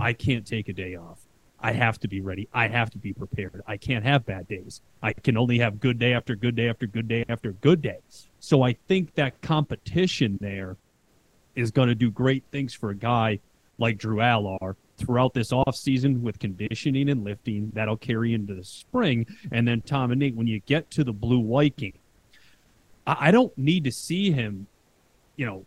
I 0.00 0.12
can't 0.12 0.46
take 0.46 0.68
a 0.68 0.72
day 0.72 0.96
off. 0.96 1.20
I 1.60 1.72
have 1.72 1.98
to 2.00 2.08
be 2.08 2.20
ready. 2.20 2.48
I 2.52 2.68
have 2.68 2.90
to 2.90 2.98
be 2.98 3.12
prepared. 3.12 3.62
I 3.66 3.76
can't 3.76 4.04
have 4.04 4.26
bad 4.26 4.48
days. 4.48 4.82
I 5.02 5.12
can 5.12 5.36
only 5.36 5.58
have 5.58 5.80
good 5.80 5.98
day 5.98 6.12
after 6.12 6.36
good 6.36 6.56
day 6.56 6.68
after 6.68 6.86
good 6.86 7.08
day 7.08 7.24
after 7.28 7.52
good 7.52 7.80
day. 7.80 7.98
So 8.38 8.62
I 8.62 8.74
think 8.86 9.14
that 9.14 9.40
competition 9.40 10.38
there 10.40 10.76
is 11.56 11.70
going 11.70 11.88
to 11.88 11.94
do 11.94 12.10
great 12.10 12.44
things 12.50 12.74
for 12.74 12.90
a 12.90 12.94
guy 12.94 13.38
like 13.78 13.98
Drew 13.98 14.16
Allar 14.16 14.76
throughout 14.96 15.34
this 15.34 15.50
offseason 15.50 16.20
with 16.20 16.38
conditioning 16.38 17.08
and 17.08 17.24
lifting. 17.24 17.70
That'll 17.74 17.96
carry 17.96 18.34
into 18.34 18.54
the 18.54 18.64
spring. 18.64 19.26
And 19.50 19.66
then, 19.66 19.80
Tom 19.82 20.12
and 20.12 20.20
Nate, 20.20 20.34
when 20.34 20.46
you 20.46 20.60
get 20.60 20.90
to 20.92 21.04
the 21.04 21.12
Blue 21.12 21.70
game, 21.70 21.92
I, 23.06 23.28
I 23.28 23.30
don't 23.30 23.56
need 23.58 23.84
to 23.84 23.92
see 23.92 24.30
him, 24.30 24.66
you 25.36 25.46
know, 25.46 25.66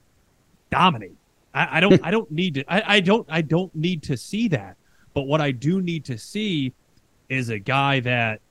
dominate. 0.69 1.15
I, 1.53 1.77
I 1.77 1.79
don't 1.79 2.05
I 2.05 2.11
don't 2.11 2.31
need 2.31 2.55
to 2.55 2.65
I, 2.71 2.95
I 2.95 2.99
don't 2.99 3.27
I 3.29 3.41
don't 3.41 3.73
need 3.75 4.03
to 4.03 4.17
see 4.17 4.47
that. 4.49 4.77
But 5.13 5.23
what 5.23 5.41
I 5.41 5.51
do 5.51 5.81
need 5.81 6.05
to 6.05 6.17
see 6.17 6.73
is 7.29 7.49
a 7.49 7.59
guy 7.59 7.99
that 8.01 8.41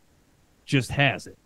just 0.64 0.90
has 0.90 1.26
it. 1.26 1.38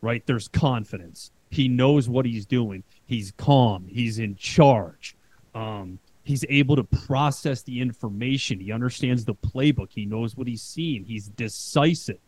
Right? 0.00 0.24
There's 0.26 0.48
confidence. 0.48 1.30
He 1.52 1.68
knows 1.68 2.08
what 2.08 2.24
he's 2.24 2.46
doing. 2.46 2.82
He's 3.04 3.30
calm. 3.36 3.86
He's 3.86 4.18
in 4.18 4.36
charge. 4.36 5.14
Um, 5.54 5.98
he's 6.24 6.46
able 6.48 6.76
to 6.76 6.84
process 6.84 7.62
the 7.62 7.78
information. 7.78 8.58
He 8.58 8.72
understands 8.72 9.26
the 9.26 9.34
playbook. 9.34 9.88
He 9.90 10.06
knows 10.06 10.34
what 10.34 10.46
he's 10.46 10.62
seeing. 10.62 11.04
He's 11.04 11.28
decisive. 11.28 12.20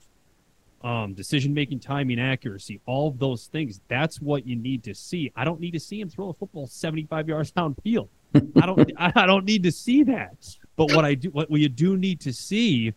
Um, 0.83 1.15
decision 1.15 1.55
making, 1.55 1.81
timing, 1.81 2.21
accuracy, 2.21 2.83
all 2.85 3.13
those 3.13 3.47
things. 3.47 3.81
That's 3.89 4.21
what 4.21 4.47
you 4.47 4.57
need 4.57 4.85
to 4.85 4.95
see. 4.95 5.33
I 5.35 5.47
don't 5.47 5.59
need 5.59 5.71
to 5.71 5.81
see 5.81 5.99
him 5.99 6.11
throw 6.11 6.29
a 6.29 6.35
football 6.35 6.67
75 6.67 7.27
yards 7.27 7.51
downfield. 7.51 8.09
I 8.35 8.67
don't 8.67 8.93
I 8.99 9.25
don't 9.27 9.47
need 9.47 9.63
to 9.63 9.73
see 9.73 10.03
that. 10.03 10.37
But 10.77 10.95
what 10.95 11.07
I 11.07 11.15
do 11.15 11.31
what 11.31 11.51
you 11.51 11.71
do 11.71 11.97
need 11.97 12.21
to 12.21 12.33
see 12.35 12.93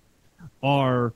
are 0.61 1.13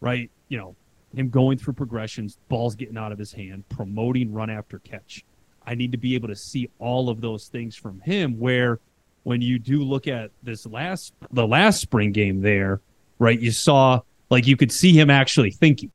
right, 0.00 0.30
you 0.48 0.58
know, 0.58 0.76
him 1.14 1.28
going 1.28 1.58
through 1.58 1.74
progressions, 1.74 2.38
balls 2.48 2.74
getting 2.74 2.96
out 2.96 3.12
of 3.12 3.18
his 3.18 3.32
hand, 3.32 3.68
promoting 3.68 4.32
run 4.32 4.50
after 4.50 4.78
catch. 4.78 5.24
I 5.66 5.74
need 5.74 5.92
to 5.92 5.98
be 5.98 6.14
able 6.14 6.28
to 6.28 6.36
see 6.36 6.70
all 6.78 7.08
of 7.08 7.20
those 7.20 7.48
things 7.48 7.76
from 7.76 8.00
him 8.00 8.38
where 8.38 8.80
when 9.22 9.40
you 9.40 9.58
do 9.58 9.82
look 9.82 10.08
at 10.08 10.30
this 10.42 10.66
last 10.66 11.14
the 11.30 11.46
last 11.46 11.80
spring 11.80 12.12
game 12.12 12.40
there, 12.40 12.80
right, 13.18 13.38
you 13.38 13.52
saw 13.52 14.00
like 14.30 14.46
you 14.46 14.56
could 14.56 14.72
see 14.72 14.92
him 14.92 15.10
actually 15.10 15.50
thinking. 15.50 15.92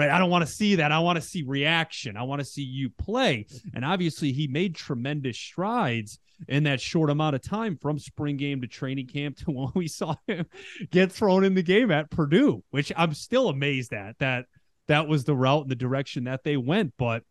Right. 0.00 0.08
I 0.08 0.16
don't 0.16 0.30
want 0.30 0.46
to 0.46 0.50
see 0.50 0.76
that. 0.76 0.92
I 0.92 0.98
want 1.00 1.16
to 1.16 1.20
see 1.20 1.42
reaction. 1.42 2.16
I 2.16 2.22
want 2.22 2.38
to 2.40 2.44
see 2.46 2.62
you 2.62 2.88
play. 2.88 3.44
And 3.74 3.84
obviously 3.84 4.32
he 4.32 4.48
made 4.48 4.74
tremendous 4.74 5.36
strides 5.36 6.18
in 6.48 6.62
that 6.62 6.80
short 6.80 7.10
amount 7.10 7.36
of 7.36 7.42
time 7.42 7.76
from 7.76 7.98
spring 7.98 8.38
game 8.38 8.62
to 8.62 8.66
training 8.66 9.08
camp 9.08 9.36
to 9.36 9.44
when 9.50 9.72
we 9.74 9.88
saw 9.88 10.14
him 10.26 10.46
get 10.90 11.12
thrown 11.12 11.44
in 11.44 11.52
the 11.52 11.62
game 11.62 11.90
at 11.90 12.10
Purdue, 12.10 12.64
which 12.70 12.90
I'm 12.96 13.12
still 13.12 13.50
amazed 13.50 13.92
at 13.92 14.18
that 14.20 14.46
that 14.88 15.06
was 15.06 15.24
the 15.24 15.36
route 15.36 15.64
and 15.64 15.70
the 15.70 15.76
direction 15.76 16.24
that 16.24 16.44
they 16.44 16.56
went. 16.56 16.94
But 16.96 17.22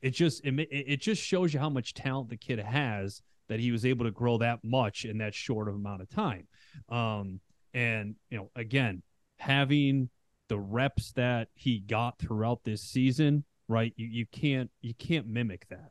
it 0.00 0.10
just 0.10 0.44
it, 0.44 0.68
it 0.70 1.00
just 1.00 1.20
shows 1.20 1.52
you 1.52 1.58
how 1.58 1.68
much 1.70 1.94
talent 1.94 2.28
the 2.30 2.36
kid 2.36 2.60
has 2.60 3.22
that 3.48 3.58
he 3.58 3.72
was 3.72 3.84
able 3.84 4.04
to 4.04 4.12
grow 4.12 4.38
that 4.38 4.60
much 4.62 5.04
in 5.04 5.18
that 5.18 5.34
short 5.34 5.68
of 5.68 5.74
amount 5.74 6.02
of 6.02 6.08
time. 6.10 6.46
Um, 6.88 7.40
and 7.74 8.14
you 8.30 8.38
know, 8.38 8.52
again, 8.54 9.02
having 9.40 10.10
the 10.48 10.58
reps 10.58 11.12
that 11.12 11.48
he 11.54 11.80
got 11.80 12.18
throughout 12.18 12.64
this 12.64 12.82
season, 12.82 13.44
right? 13.68 13.92
You 13.96 14.06
you 14.06 14.26
can't 14.26 14.70
you 14.80 14.94
can't 14.94 15.26
mimic 15.26 15.68
that. 15.68 15.90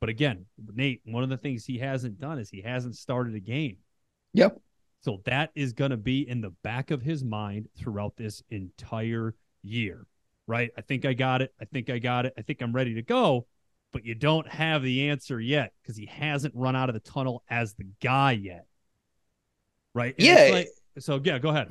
But 0.00 0.10
again, 0.10 0.46
Nate, 0.74 1.00
one 1.04 1.22
of 1.22 1.30
the 1.30 1.36
things 1.36 1.64
he 1.64 1.78
hasn't 1.78 2.20
done 2.20 2.38
is 2.38 2.50
he 2.50 2.60
hasn't 2.60 2.96
started 2.96 3.34
a 3.34 3.40
game. 3.40 3.78
Yep. 4.34 4.60
So 5.00 5.22
that 5.24 5.50
is 5.54 5.72
going 5.72 5.92
to 5.92 5.96
be 5.96 6.28
in 6.28 6.40
the 6.40 6.50
back 6.62 6.90
of 6.90 7.00
his 7.00 7.24
mind 7.24 7.68
throughout 7.78 8.16
this 8.16 8.42
entire 8.50 9.34
year, 9.62 10.06
right? 10.46 10.70
I 10.76 10.80
think 10.80 11.04
I 11.04 11.14
got 11.14 11.42
it. 11.42 11.54
I 11.60 11.64
think 11.64 11.88
I 11.90 11.98
got 11.98 12.26
it. 12.26 12.34
I 12.36 12.42
think 12.42 12.60
I'm 12.60 12.72
ready 12.72 12.94
to 12.94 13.02
go. 13.02 13.46
But 13.92 14.04
you 14.04 14.14
don't 14.14 14.46
have 14.48 14.82
the 14.82 15.08
answer 15.08 15.40
yet 15.40 15.72
because 15.80 15.96
he 15.96 16.06
hasn't 16.06 16.54
run 16.54 16.76
out 16.76 16.90
of 16.90 16.94
the 16.94 17.00
tunnel 17.00 17.42
as 17.48 17.74
the 17.74 17.86
guy 18.02 18.32
yet. 18.32 18.66
Right? 19.94 20.14
And 20.18 20.26
yeah. 20.26 20.48
Like, 20.52 20.68
so, 20.98 21.20
yeah, 21.24 21.38
go 21.38 21.50
ahead. 21.50 21.68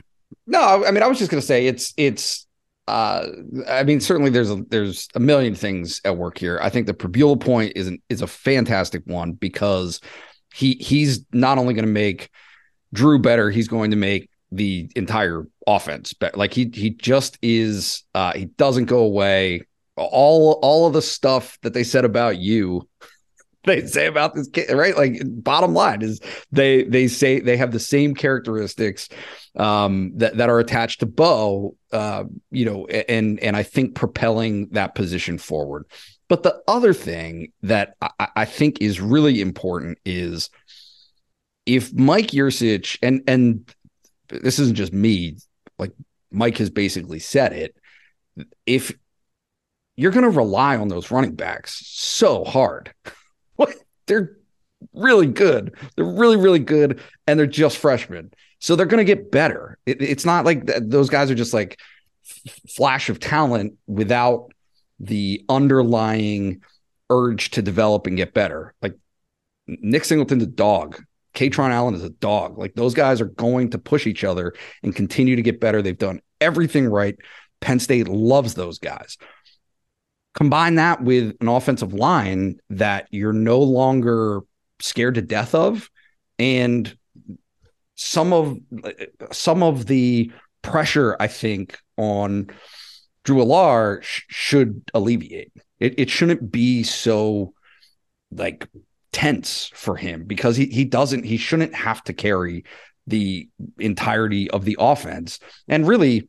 No, 0.47 0.85
I 0.85 0.91
mean, 0.91 1.03
I 1.03 1.07
was 1.07 1.19
just 1.19 1.31
going 1.31 1.41
to 1.41 1.45
say 1.45 1.67
it's, 1.67 1.93
it's, 1.97 2.45
uh, 2.87 3.27
I 3.67 3.83
mean, 3.83 3.99
certainly 3.99 4.29
there's 4.29 4.51
a, 4.51 4.63
there's 4.69 5.07
a 5.15 5.19
million 5.19 5.55
things 5.55 6.01
at 6.05 6.17
work 6.17 6.37
here. 6.37 6.59
I 6.61 6.69
think 6.69 6.85
the 6.85 6.93
Pribula 6.93 7.39
point 7.39 7.73
is 7.75 7.87
an, 7.87 8.01
is 8.09 8.21
a 8.21 8.27
fantastic 8.27 9.01
one 9.05 9.31
because 9.31 10.01
he 10.53 10.75
he's 10.75 11.25
not 11.33 11.57
only 11.57 11.73
going 11.73 11.85
to 11.85 11.91
make 11.91 12.29
Drew 12.93 13.19
better, 13.19 13.49
he's 13.49 13.67
going 13.67 13.91
to 13.91 13.97
make 13.97 14.29
the 14.51 14.89
entire 14.95 15.47
offense 15.67 16.13
better. 16.13 16.37
Like 16.37 16.53
he 16.53 16.71
he 16.73 16.91
just 16.91 17.37
is. 17.41 18.03
Uh, 18.13 18.33
he 18.33 18.45
doesn't 18.45 18.85
go 18.85 18.99
away. 18.99 19.61
All 19.97 20.59
all 20.61 20.87
of 20.87 20.93
the 20.93 21.01
stuff 21.01 21.57
that 21.63 21.73
they 21.73 21.83
said 21.83 22.05
about 22.05 22.37
you 22.37 22.87
they 23.81 23.85
say 23.87 24.05
about 24.05 24.35
this 24.35 24.47
kid, 24.47 24.71
right? 24.71 24.95
Like 24.95 25.21
bottom 25.25 25.73
line 25.73 26.01
is 26.01 26.19
they 26.51 26.83
they 26.83 27.07
say 27.07 27.39
they 27.39 27.57
have 27.57 27.71
the 27.71 27.79
same 27.79 28.13
characteristics 28.13 29.09
um, 29.55 30.11
that 30.17 30.37
that 30.37 30.49
are 30.49 30.59
attached 30.59 30.99
to 30.99 31.05
Beau, 31.05 31.75
uh, 31.91 32.25
you 32.51 32.65
know, 32.65 32.85
and 32.85 33.39
and 33.39 33.55
I 33.55 33.63
think 33.63 33.95
propelling 33.95 34.69
that 34.71 34.95
position 34.95 35.37
forward. 35.37 35.85
But 36.27 36.43
the 36.43 36.61
other 36.67 36.93
thing 36.93 37.51
that 37.63 37.95
I, 38.01 38.27
I 38.35 38.45
think 38.45 38.81
is 38.81 39.01
really 39.01 39.41
important 39.41 39.97
is 40.05 40.49
if 41.65 41.93
Mike 41.93 42.27
Yurcich 42.27 42.97
and 43.01 43.23
and 43.27 43.69
this 44.29 44.59
isn't 44.59 44.75
just 44.75 44.93
me, 44.93 45.37
like 45.79 45.91
Mike 46.31 46.57
has 46.57 46.69
basically 46.69 47.19
said 47.19 47.53
it. 47.53 47.75
If 48.65 48.93
you're 49.95 50.11
going 50.11 50.23
to 50.23 50.29
rely 50.29 50.75
on 50.75 50.89
those 50.89 51.09
running 51.09 51.35
backs 51.35 51.81
so 51.85 52.43
hard 52.43 52.93
they're 54.07 54.37
really 54.93 55.27
good. 55.27 55.75
They're 55.95 56.05
really, 56.05 56.37
really 56.37 56.59
good, 56.59 57.01
and 57.27 57.39
they're 57.39 57.47
just 57.47 57.77
freshmen, 57.77 58.31
so 58.59 58.75
they're 58.75 58.85
going 58.85 59.05
to 59.05 59.15
get 59.15 59.31
better. 59.31 59.77
It, 59.85 60.01
it's 60.01 60.25
not 60.25 60.45
like 60.45 60.67
th- 60.67 60.83
those 60.85 61.09
guys 61.09 61.31
are 61.31 61.35
just 61.35 61.53
like 61.53 61.79
f- 62.25 62.59
flash 62.69 63.09
of 63.09 63.19
talent 63.19 63.73
without 63.87 64.51
the 64.99 65.43
underlying 65.49 66.61
urge 67.09 67.51
to 67.51 67.61
develop 67.61 68.07
and 68.07 68.17
get 68.17 68.33
better. 68.33 68.73
Like 68.81 68.95
Nick 69.67 70.03
Singleton's 70.03 70.43
a 70.43 70.47
dog. 70.47 71.03
Kaytron 71.33 71.71
Allen 71.71 71.95
is 71.95 72.03
a 72.03 72.09
dog. 72.09 72.57
Like 72.57 72.75
those 72.75 72.93
guys 72.93 73.19
are 73.19 73.25
going 73.25 73.71
to 73.71 73.77
push 73.77 74.07
each 74.07 74.23
other 74.23 74.53
and 74.83 74.95
continue 74.95 75.35
to 75.35 75.41
get 75.41 75.59
better. 75.59 75.81
They've 75.81 75.97
done 75.97 76.21
everything 76.39 76.87
right. 76.87 77.15
Penn 77.59 77.79
State 77.79 78.07
loves 78.07 78.53
those 78.53 78.79
guys. 78.79 79.17
Combine 80.35 80.75
that 80.75 81.01
with 81.01 81.35
an 81.41 81.47
offensive 81.47 81.93
line 81.93 82.59
that 82.69 83.07
you're 83.09 83.33
no 83.33 83.59
longer 83.59 84.41
scared 84.79 85.15
to 85.15 85.21
death 85.21 85.55
of, 85.55 85.89
and 86.37 86.95
some 87.95 88.33
of 88.33 88.57
some 89.31 89.63
of 89.63 89.85
the 89.85 90.31
pressure 90.61 91.15
I 91.19 91.27
think 91.27 91.79
on 91.97 92.49
Drew 93.23 93.37
Allar 93.37 94.03
sh- 94.03 94.23
should 94.27 94.81
alleviate. 94.93 95.53
It 95.79 95.97
it 95.97 96.09
shouldn't 96.09 96.51
be 96.51 96.83
so 96.83 97.53
like 98.31 98.67
tense 99.13 99.71
for 99.73 99.95
him 99.95 100.25
because 100.25 100.57
he 100.57 100.65
he 100.65 100.83
doesn't 100.83 101.23
he 101.23 101.37
shouldn't 101.37 101.73
have 101.73 102.03
to 102.03 102.13
carry 102.13 102.65
the 103.07 103.47
entirety 103.79 104.49
of 104.51 104.65
the 104.65 104.75
offense. 104.79 105.39
And 105.67 105.87
really, 105.87 106.27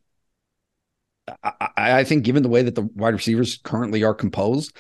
I, 1.42 2.00
I 2.00 2.04
think 2.04 2.24
given 2.24 2.42
the 2.42 2.48
way 2.48 2.62
that 2.62 2.74
the 2.74 2.82
wide 2.94 3.14
receivers 3.14 3.58
currently 3.62 4.04
are 4.04 4.14
composed, 4.14 4.76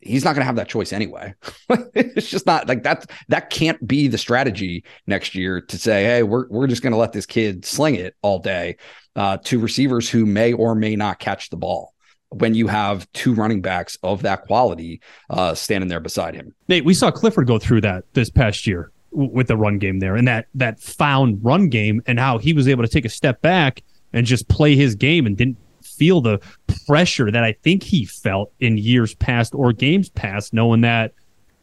he's 0.00 0.24
not 0.24 0.34
going 0.34 0.42
to 0.42 0.46
have 0.46 0.56
that 0.56 0.68
choice 0.68 0.92
anyway. 0.92 1.34
it's 1.94 2.30
just 2.30 2.46
not 2.46 2.68
like 2.68 2.82
that. 2.84 3.10
That 3.28 3.50
can't 3.50 3.84
be 3.86 4.08
the 4.08 4.18
strategy 4.18 4.84
next 5.06 5.34
year 5.34 5.60
to 5.60 5.78
say, 5.78 6.04
"Hey, 6.04 6.22
we're 6.22 6.48
we're 6.48 6.66
just 6.66 6.82
going 6.82 6.92
to 6.92 6.98
let 6.98 7.12
this 7.12 7.26
kid 7.26 7.64
sling 7.64 7.96
it 7.96 8.14
all 8.22 8.38
day 8.38 8.76
uh, 9.14 9.38
to 9.44 9.58
receivers 9.58 10.08
who 10.08 10.26
may 10.26 10.52
or 10.52 10.74
may 10.74 10.96
not 10.96 11.18
catch 11.18 11.50
the 11.50 11.56
ball." 11.56 11.92
When 12.30 12.54
you 12.54 12.66
have 12.66 13.10
two 13.12 13.34
running 13.34 13.62
backs 13.62 13.96
of 14.02 14.22
that 14.22 14.42
quality 14.42 15.00
uh, 15.30 15.54
standing 15.54 15.88
there 15.88 16.00
beside 16.00 16.34
him, 16.34 16.54
Nate, 16.66 16.84
we 16.84 16.92
saw 16.92 17.10
Clifford 17.10 17.46
go 17.46 17.58
through 17.58 17.82
that 17.82 18.04
this 18.14 18.30
past 18.30 18.66
year 18.66 18.90
with 19.12 19.46
the 19.46 19.56
run 19.56 19.78
game 19.78 20.00
there, 20.00 20.16
and 20.16 20.26
that 20.26 20.46
that 20.54 20.80
found 20.80 21.44
run 21.44 21.68
game, 21.68 22.02
and 22.06 22.18
how 22.18 22.38
he 22.38 22.52
was 22.52 22.66
able 22.68 22.82
to 22.82 22.88
take 22.88 23.04
a 23.04 23.08
step 23.08 23.40
back 23.42 23.82
and 24.16 24.26
just 24.26 24.48
play 24.48 24.74
his 24.74 24.94
game 24.94 25.26
and 25.26 25.36
didn't 25.36 25.58
feel 25.82 26.22
the 26.22 26.40
pressure 26.86 27.30
that 27.30 27.44
I 27.44 27.52
think 27.52 27.82
he 27.82 28.06
felt 28.06 28.50
in 28.60 28.78
years 28.78 29.14
past 29.14 29.54
or 29.54 29.74
games 29.74 30.08
past, 30.08 30.54
knowing 30.54 30.80
that 30.80 31.12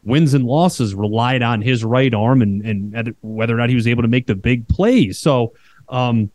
wins 0.03 0.35
and 0.35 0.45
losses 0.45 0.93
relied 0.93 1.41
on 1.41 1.63
his 1.63 1.83
right 1.83 2.13
arm 2.13 2.43
and, 2.43 2.63
and 2.63 3.15
whether 3.21 3.55
or 3.55 3.57
not 3.57 3.69
he 3.69 3.75
was 3.75 3.87
able 3.87 4.03
to 4.03 4.07
make 4.07 4.27
the 4.27 4.35
big 4.35 4.67
plays. 4.67 5.17
So, 5.17 5.53
um, 5.89 6.29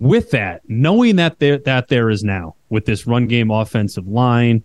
with 0.00 0.32
that, 0.32 0.60
knowing 0.68 1.16
that 1.16 1.38
there 1.38 1.56
that 1.58 1.88
there 1.88 2.10
is 2.10 2.22
now 2.22 2.56
with 2.68 2.84
this 2.84 3.06
run 3.06 3.26
game 3.26 3.50
offensive 3.50 4.06
line 4.06 4.62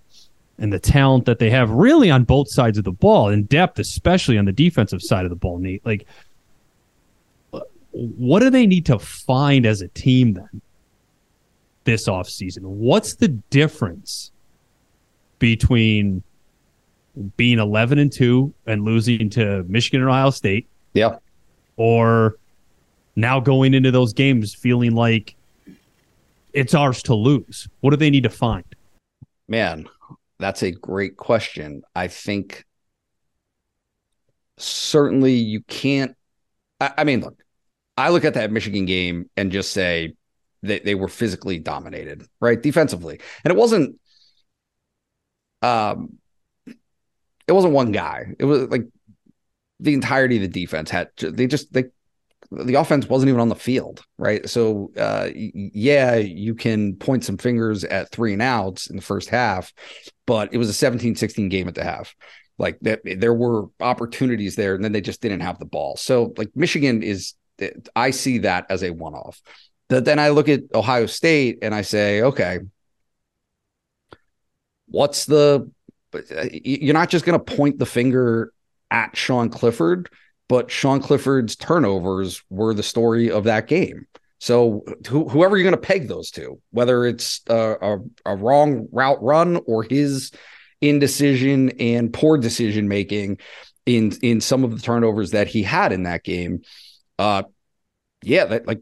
and 0.57 0.73
the 0.73 0.79
talent 0.79 1.25
that 1.25 1.39
they 1.39 1.49
have 1.49 1.69
really 1.69 2.11
on 2.11 2.25
both 2.25 2.49
sides 2.49 2.77
of 2.77 2.83
the 2.83 2.91
ball 2.91 3.29
in 3.29 3.45
depth, 3.45 3.79
especially 3.79 4.37
on 4.37 4.43
the 4.43 4.51
defensive 4.51 5.01
side 5.01 5.23
of 5.23 5.29
the 5.29 5.37
ball, 5.37 5.59
Nate, 5.59 5.85
like 5.85 6.05
what 7.91 8.39
do 8.39 8.49
they 8.49 8.65
need 8.65 8.85
to 8.87 8.99
find 8.99 9.65
as 9.65 9.81
a 9.81 9.87
team 9.89 10.33
then 10.33 10.61
this 11.83 12.07
offseason? 12.07 12.63
What's 12.63 13.15
the 13.15 13.27
difference 13.27 14.31
between 15.39 16.23
being 17.37 17.59
11 17.59 17.97
and 17.99 18.11
2 18.11 18.53
and 18.67 18.83
losing 18.83 19.29
to 19.31 19.63
Michigan 19.67 20.01
and 20.01 20.09
Ohio 20.09 20.29
State? 20.29 20.67
Yeah. 20.93 21.17
Or 21.77 22.37
now 23.15 23.39
going 23.39 23.73
into 23.73 23.91
those 23.91 24.13
games 24.13 24.53
feeling 24.53 24.93
like 24.93 25.35
it's 26.53 26.73
ours 26.73 27.03
to 27.03 27.15
lose? 27.15 27.67
What 27.81 27.91
do 27.91 27.97
they 27.97 28.09
need 28.09 28.23
to 28.23 28.29
find? 28.29 28.63
Man, 29.47 29.87
that's 30.39 30.63
a 30.63 30.71
great 30.71 31.17
question. 31.17 31.83
I 31.95 32.07
think 32.07 32.65
certainly 34.57 35.33
you 35.33 35.61
can't. 35.63 36.15
I, 36.79 36.91
I, 36.99 37.03
mean, 37.03 37.21
look, 37.21 37.37
I 37.99 38.09
look 38.09 38.25
at 38.25 38.35
that 38.35 38.51
Michigan 38.51 38.85
game 38.85 39.29
and 39.35 39.51
just 39.51 39.73
say 39.73 40.13
they, 40.61 40.79
they 40.79 40.95
were 40.95 41.07
physically 41.07 41.59
dominated, 41.59 42.25
right? 42.39 42.61
Defensively. 42.61 43.19
And 43.43 43.51
it 43.51 43.57
wasn't 43.57 43.99
um 45.61 46.17
it 47.47 47.51
wasn't 47.51 47.73
one 47.73 47.91
guy. 47.91 48.35
It 48.39 48.45
was 48.45 48.69
like 48.69 48.83
the 49.79 49.93
entirety 49.93 50.37
of 50.37 50.41
the 50.41 50.47
defense 50.47 50.89
had 50.89 51.09
they 51.17 51.47
just 51.47 51.73
they 51.73 51.85
the 52.51 52.75
offense 52.75 53.07
wasn't 53.07 53.29
even 53.29 53.41
on 53.41 53.49
the 53.49 53.55
field, 53.55 54.01
right? 54.17 54.49
So, 54.49 54.91
uh, 54.97 55.29
yeah, 55.35 56.15
you 56.15 56.55
can 56.55 56.95
point 56.95 57.23
some 57.23 57.37
fingers 57.37 57.83
at 57.83 58.09
three 58.09 58.33
and 58.33 58.41
outs 58.41 58.89
in 58.89 58.95
the 58.95 59.03
first 59.03 59.29
half, 59.29 59.71
but 60.25 60.51
it 60.51 60.57
was 60.57 60.69
a 60.69 60.73
17 60.73 61.15
16 61.15 61.49
game 61.49 61.67
at 61.67 61.75
the 61.75 61.83
half. 61.83 62.15
Like 62.57 62.79
that, 62.81 63.01
there 63.05 63.33
were 63.33 63.67
opportunities 63.79 64.55
there, 64.55 64.73
and 64.73 64.83
then 64.83 64.91
they 64.93 65.01
just 65.01 65.21
didn't 65.21 65.41
have 65.41 65.59
the 65.59 65.65
ball. 65.65 65.95
So, 65.95 66.33
like 66.37 66.49
Michigan 66.55 67.03
is, 67.03 67.35
I 67.95 68.11
see 68.11 68.39
that 68.39 68.65
as 68.69 68.83
a 68.83 68.91
one 68.91 69.13
off. 69.13 69.41
But 69.87 70.05
then 70.05 70.19
I 70.19 70.29
look 70.29 70.49
at 70.49 70.61
Ohio 70.73 71.07
State 71.07 71.59
and 71.61 71.73
I 71.73 71.81
say, 71.81 72.21
okay, 72.21 72.59
what's 74.87 75.25
the, 75.25 75.69
uh, 76.13 76.45
you're 76.51 76.93
not 76.93 77.09
just 77.09 77.25
going 77.25 77.39
to 77.39 77.55
point 77.55 77.79
the 77.79 77.85
finger 77.85 78.51
at 78.91 79.15
Sean 79.17 79.49
Clifford 79.49 80.09
but 80.49 80.71
Sean 80.71 80.99
Clifford's 80.99 81.55
turnovers 81.55 82.43
were 82.49 82.73
the 82.73 82.83
story 82.83 83.31
of 83.31 83.45
that 83.45 83.67
game. 83.67 84.07
So 84.39 84.83
wh- 85.05 85.31
whoever 85.31 85.55
you're 85.55 85.69
going 85.69 85.79
to 85.79 85.87
peg 85.87 86.07
those 86.07 86.31
to, 86.31 86.59
whether 86.71 87.05
it's 87.05 87.41
a, 87.47 87.75
a, 87.81 87.99
a, 88.25 88.35
wrong 88.35 88.87
route 88.91 89.21
run 89.21 89.61
or 89.67 89.83
his 89.83 90.31
indecision 90.81 91.69
and 91.79 92.11
poor 92.11 92.37
decision 92.37 92.87
making 92.87 93.37
in 93.85 94.11
in 94.21 94.41
some 94.41 94.63
of 94.63 94.71
the 94.71 94.81
turnovers 94.81 95.31
that 95.31 95.47
he 95.47 95.61
had 95.61 95.91
in 95.91 96.03
that 96.03 96.23
game, 96.23 96.61
uh, 97.19 97.43
yeah, 98.23 98.45
that 98.45 98.65
like 98.65 98.81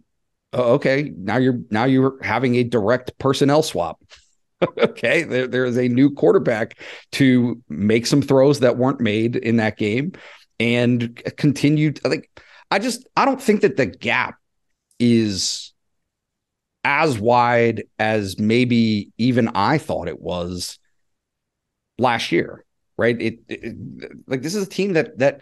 uh, 0.53 0.73
okay, 0.73 1.11
now 1.17 1.37
you're 1.37 1.59
now 1.69 1.83
you're 1.83 2.17
having 2.23 2.55
a 2.55 2.63
direct 2.63 3.17
personnel 3.17 3.63
swap. 3.63 4.01
okay, 4.77 5.23
there, 5.23 5.47
there 5.47 5.65
is 5.65 5.77
a 5.77 5.89
new 5.89 6.11
quarterback 6.11 6.79
to 7.13 7.61
make 7.67 8.05
some 8.05 8.21
throws 8.21 8.61
that 8.61 8.77
weren't 8.77 9.01
made 9.01 9.35
in 9.35 9.57
that 9.57 9.77
game 9.77 10.13
and 10.59 11.21
continued 11.37 11.99
like 12.03 12.29
I 12.71 12.79
just 12.79 13.07
I 13.15 13.25
don't 13.25 13.41
think 13.41 13.61
that 13.61 13.77
the 13.77 13.85
gap 13.85 14.35
is 14.99 15.73
as 16.83 17.19
wide 17.19 17.83
as 17.99 18.39
maybe 18.39 19.11
even 19.17 19.49
I 19.49 19.77
thought 19.77 20.07
it 20.07 20.21
was 20.21 20.79
last 21.99 22.31
year, 22.31 22.63
right? 22.97 23.19
It, 23.21 23.39
it, 23.49 23.75
like 24.27 24.41
this 24.41 24.55
is 24.55 24.65
a 24.65 24.69
team 24.69 24.93
that 24.93 25.17
that 25.19 25.41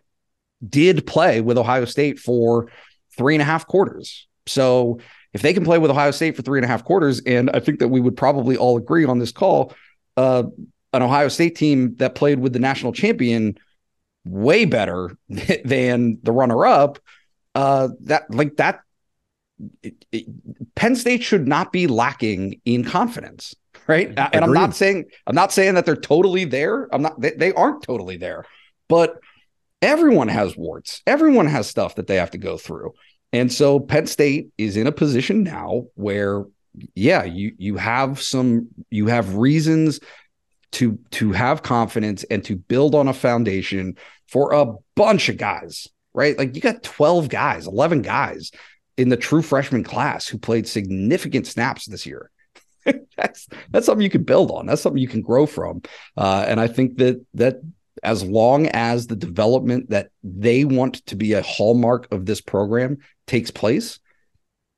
did 0.70 1.06
play 1.06 1.42
with 1.42 1.58
Ohio 1.58 1.86
State 1.86 2.20
for 2.20 2.70
three 3.18 3.36
and 3.36 3.42
a 3.42 3.46
half 3.46 3.68
quarters. 3.68 4.28
So 4.48 5.00
if 5.34 5.42
they 5.42 5.54
can 5.54 5.66
play 5.66 5.78
with 5.78 5.92
Ohio 5.92 6.12
State 6.12 6.36
for 6.36 6.42
three 6.42 6.60
and 6.60 6.66
a 6.66 6.68
half 6.68 6.84
quarters, 6.84 7.22
and 7.26 7.50
I 7.54 7.60
think 7.60 7.80
that 7.80 7.90
we 7.90 8.00
would 8.00 8.16
probably 8.16 8.58
all 8.58 8.78
agree 8.78 9.06
on 9.06 9.20
this 9.20 9.32
call, 9.32 9.74
uh, 10.18 10.44
an 10.94 11.02
Ohio 11.02 11.28
State 11.28 11.56
team 11.56 11.96
that 11.98 12.16
played 12.16 12.40
with 12.40 12.54
the 12.54 12.60
national 12.60 12.94
champion 12.94 13.58
way 14.24 14.66
better 14.66 15.16
than 15.66 16.20
the 16.24 16.32
runner 16.32 16.66
up. 16.66 17.00
Uh, 17.54 17.90
that 18.02 18.34
like 18.34 18.58
that, 18.58 18.82
it, 19.82 20.06
it, 20.12 20.26
Penn 20.76 20.96
State 20.96 21.24
should 21.24 21.48
not 21.48 21.72
be 21.72 21.88
lacking 21.88 22.60
in 22.66 22.84
confidence, 22.84 23.56
right? 23.88 24.10
Agreed. 24.12 24.30
And 24.34 24.44
I'm 24.44 24.54
not 24.54 24.76
saying 24.76 25.06
I'm 25.26 25.36
not 25.36 25.54
saying 25.54 25.76
that 25.76 25.86
they're 25.86 25.96
totally 25.96 26.46
there. 26.46 26.88
I'm 26.94 27.02
not. 27.02 27.20
They, 27.20 27.32
they 27.32 27.54
aren't 27.54 27.84
totally 27.84 28.18
there, 28.18 28.46
but 28.90 29.20
everyone 29.82 30.28
has 30.28 30.56
warts. 30.56 31.02
Everyone 31.06 31.48
has 31.48 31.68
stuff 31.68 31.96
that 31.96 32.08
they 32.08 32.16
have 32.16 32.32
to 32.32 32.38
go 32.38 32.58
through, 32.58 32.94
and 33.34 33.52
so 33.52 33.80
Penn 33.80 34.08
State 34.08 34.50
is 34.58 34.78
in 34.78 34.88
a 34.88 34.92
position 34.92 35.44
now 35.44 35.86
where 35.96 36.46
yeah 36.94 37.24
you 37.24 37.54
you 37.58 37.78
have 37.78 38.22
some 38.22 38.68
you 38.90 39.08
have 39.08 39.36
reasons 39.36 40.00
to 40.76 41.00
to 41.12 41.32
have 41.32 41.64
confidence 41.64 42.26
and 42.26 42.44
to 42.44 42.56
build 42.56 42.96
on 42.96 43.08
a 43.08 43.14
foundation 43.14 43.96
for 44.28 44.54
a 44.54 44.74
bunch 44.96 45.30
of 45.30 45.38
guys, 45.38 45.88
right? 46.14 46.38
Like 46.38 46.56
you 46.56 46.62
got 46.62 46.84
12 46.84 47.30
guys, 47.30 47.68
11 47.68 48.02
guys 48.02 48.52
in 48.98 49.10
the 49.10 49.18
true 49.18 49.42
freshman 49.42 49.84
class 49.84 50.28
who 50.28 50.38
played 50.38 50.68
significant 50.68 51.48
snaps 51.48 51.86
this 51.86 52.06
year. 52.06 52.30
that's 53.18 53.48
that's 53.72 53.86
something 53.86 54.04
you 54.04 54.10
can 54.10 54.24
build 54.24 54.52
on. 54.52 54.66
That's 54.66 54.82
something 54.82 55.02
you 55.02 55.08
can 55.08 55.22
grow 55.22 55.46
from. 55.46 55.82
Uh, 56.18 56.46
and 56.48 56.60
I 56.60 56.68
think 56.68 56.98
that 56.98 57.26
that 57.34 57.62
as 58.04 58.24
long 58.24 58.68
as 58.68 59.08
the 59.08 59.16
development 59.16 59.90
that 59.90 60.10
they 60.24 60.66
want 60.66 61.06
to 61.08 61.16
be 61.16 61.34
a 61.34 61.42
hallmark 61.42 62.12
of 62.12 62.26
this 62.26 62.42
program 62.42 62.98
takes 63.28 63.52
place, 63.52 64.00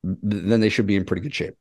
then 0.02 0.60
they 0.60 0.68
should 0.68 0.86
be 0.86 0.96
in 0.96 1.04
pretty 1.04 1.22
good 1.22 1.34
shape. 1.34 1.54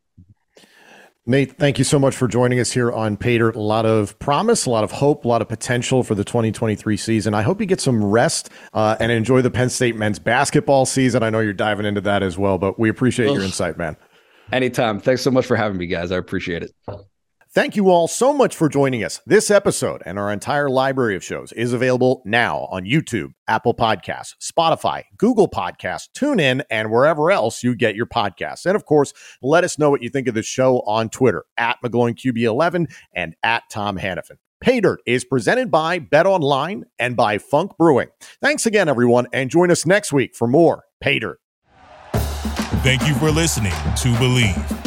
Nate, 1.29 1.57
thank 1.57 1.77
you 1.77 1.83
so 1.83 1.99
much 1.99 2.15
for 2.15 2.25
joining 2.25 2.57
us 2.57 2.71
here 2.71 2.89
on 2.89 3.17
Pay 3.17 3.39
Dirt. 3.39 3.57
A 3.57 3.61
lot 3.61 3.85
of 3.85 4.17
promise, 4.17 4.65
a 4.65 4.69
lot 4.69 4.85
of 4.85 4.91
hope, 4.91 5.25
a 5.25 5.27
lot 5.27 5.41
of 5.41 5.49
potential 5.49 6.01
for 6.01 6.15
the 6.15 6.23
2023 6.23 6.95
season. 6.95 7.33
I 7.33 7.41
hope 7.41 7.59
you 7.59 7.65
get 7.65 7.81
some 7.81 8.01
rest 8.01 8.49
uh, 8.71 8.95
and 9.01 9.11
enjoy 9.11 9.41
the 9.41 9.51
Penn 9.51 9.69
State 9.69 9.97
men's 9.97 10.19
basketball 10.19 10.85
season. 10.85 11.23
I 11.23 11.29
know 11.29 11.41
you're 11.41 11.51
diving 11.51 11.85
into 11.85 11.99
that 12.01 12.23
as 12.23 12.37
well, 12.37 12.57
but 12.57 12.79
we 12.79 12.87
appreciate 12.87 13.27
Ugh. 13.27 13.35
your 13.35 13.43
insight, 13.43 13.77
man. 13.77 13.97
Anytime. 14.53 15.01
Thanks 15.01 15.21
so 15.21 15.29
much 15.29 15.45
for 15.45 15.57
having 15.57 15.77
me, 15.77 15.87
guys. 15.87 16.13
I 16.13 16.17
appreciate 16.17 16.63
it. 16.63 16.71
Thank 17.57 17.75
you 17.75 17.89
all 17.89 18.07
so 18.07 18.33
much 18.33 18.55
for 18.55 18.69
joining 18.69 19.03
us. 19.03 19.19
This 19.25 19.49
episode 19.49 20.03
and 20.05 20.19
our 20.19 20.31
entire 20.31 20.69
library 20.69 21.15
of 21.15 21.23
shows 21.23 21.51
is 21.53 21.73
available 21.73 22.21
now 22.23 22.67
on 22.69 22.85
YouTube, 22.85 23.33
Apple 23.47 23.73
Podcasts, 23.73 24.35
Spotify, 24.39 25.05
Google 25.17 25.49
Podcasts, 25.49 26.07
TuneIn, 26.15 26.61
and 26.69 26.91
wherever 26.91 27.31
else 27.31 27.63
you 27.63 27.73
get 27.73 27.95
your 27.95 28.05
podcasts. 28.05 28.67
And 28.67 28.75
of 28.75 28.85
course, 28.85 29.11
let 29.41 29.63
us 29.63 29.79
know 29.79 29.89
what 29.89 30.03
you 30.03 30.09
think 30.11 30.27
of 30.27 30.35
the 30.35 30.43
show 30.43 30.81
on 30.81 31.09
Twitter 31.09 31.45
at 31.57 31.77
McGloinQB11 31.83 32.93
and 33.13 33.35
at 33.41 33.63
Tom 33.71 33.97
Hannafin. 33.97 34.37
Pay 34.61 34.79
Dirt 34.79 34.99
is 35.07 35.25
presented 35.25 35.71
by 35.71 35.97
Bet 35.97 36.27
Online 36.27 36.85
and 36.99 37.15
by 37.15 37.39
Funk 37.39 37.71
Brewing. 37.75 38.09
Thanks 38.39 38.67
again, 38.67 38.87
everyone, 38.87 39.25
and 39.33 39.49
join 39.49 39.71
us 39.71 39.83
next 39.83 40.13
week 40.13 40.35
for 40.35 40.47
more 40.47 40.83
Pay 41.01 41.17
Dirt. 41.17 41.39
Thank 42.83 43.07
you 43.07 43.15
for 43.15 43.31
listening 43.31 43.71
to 43.71 44.13
Bleav. 44.19 44.86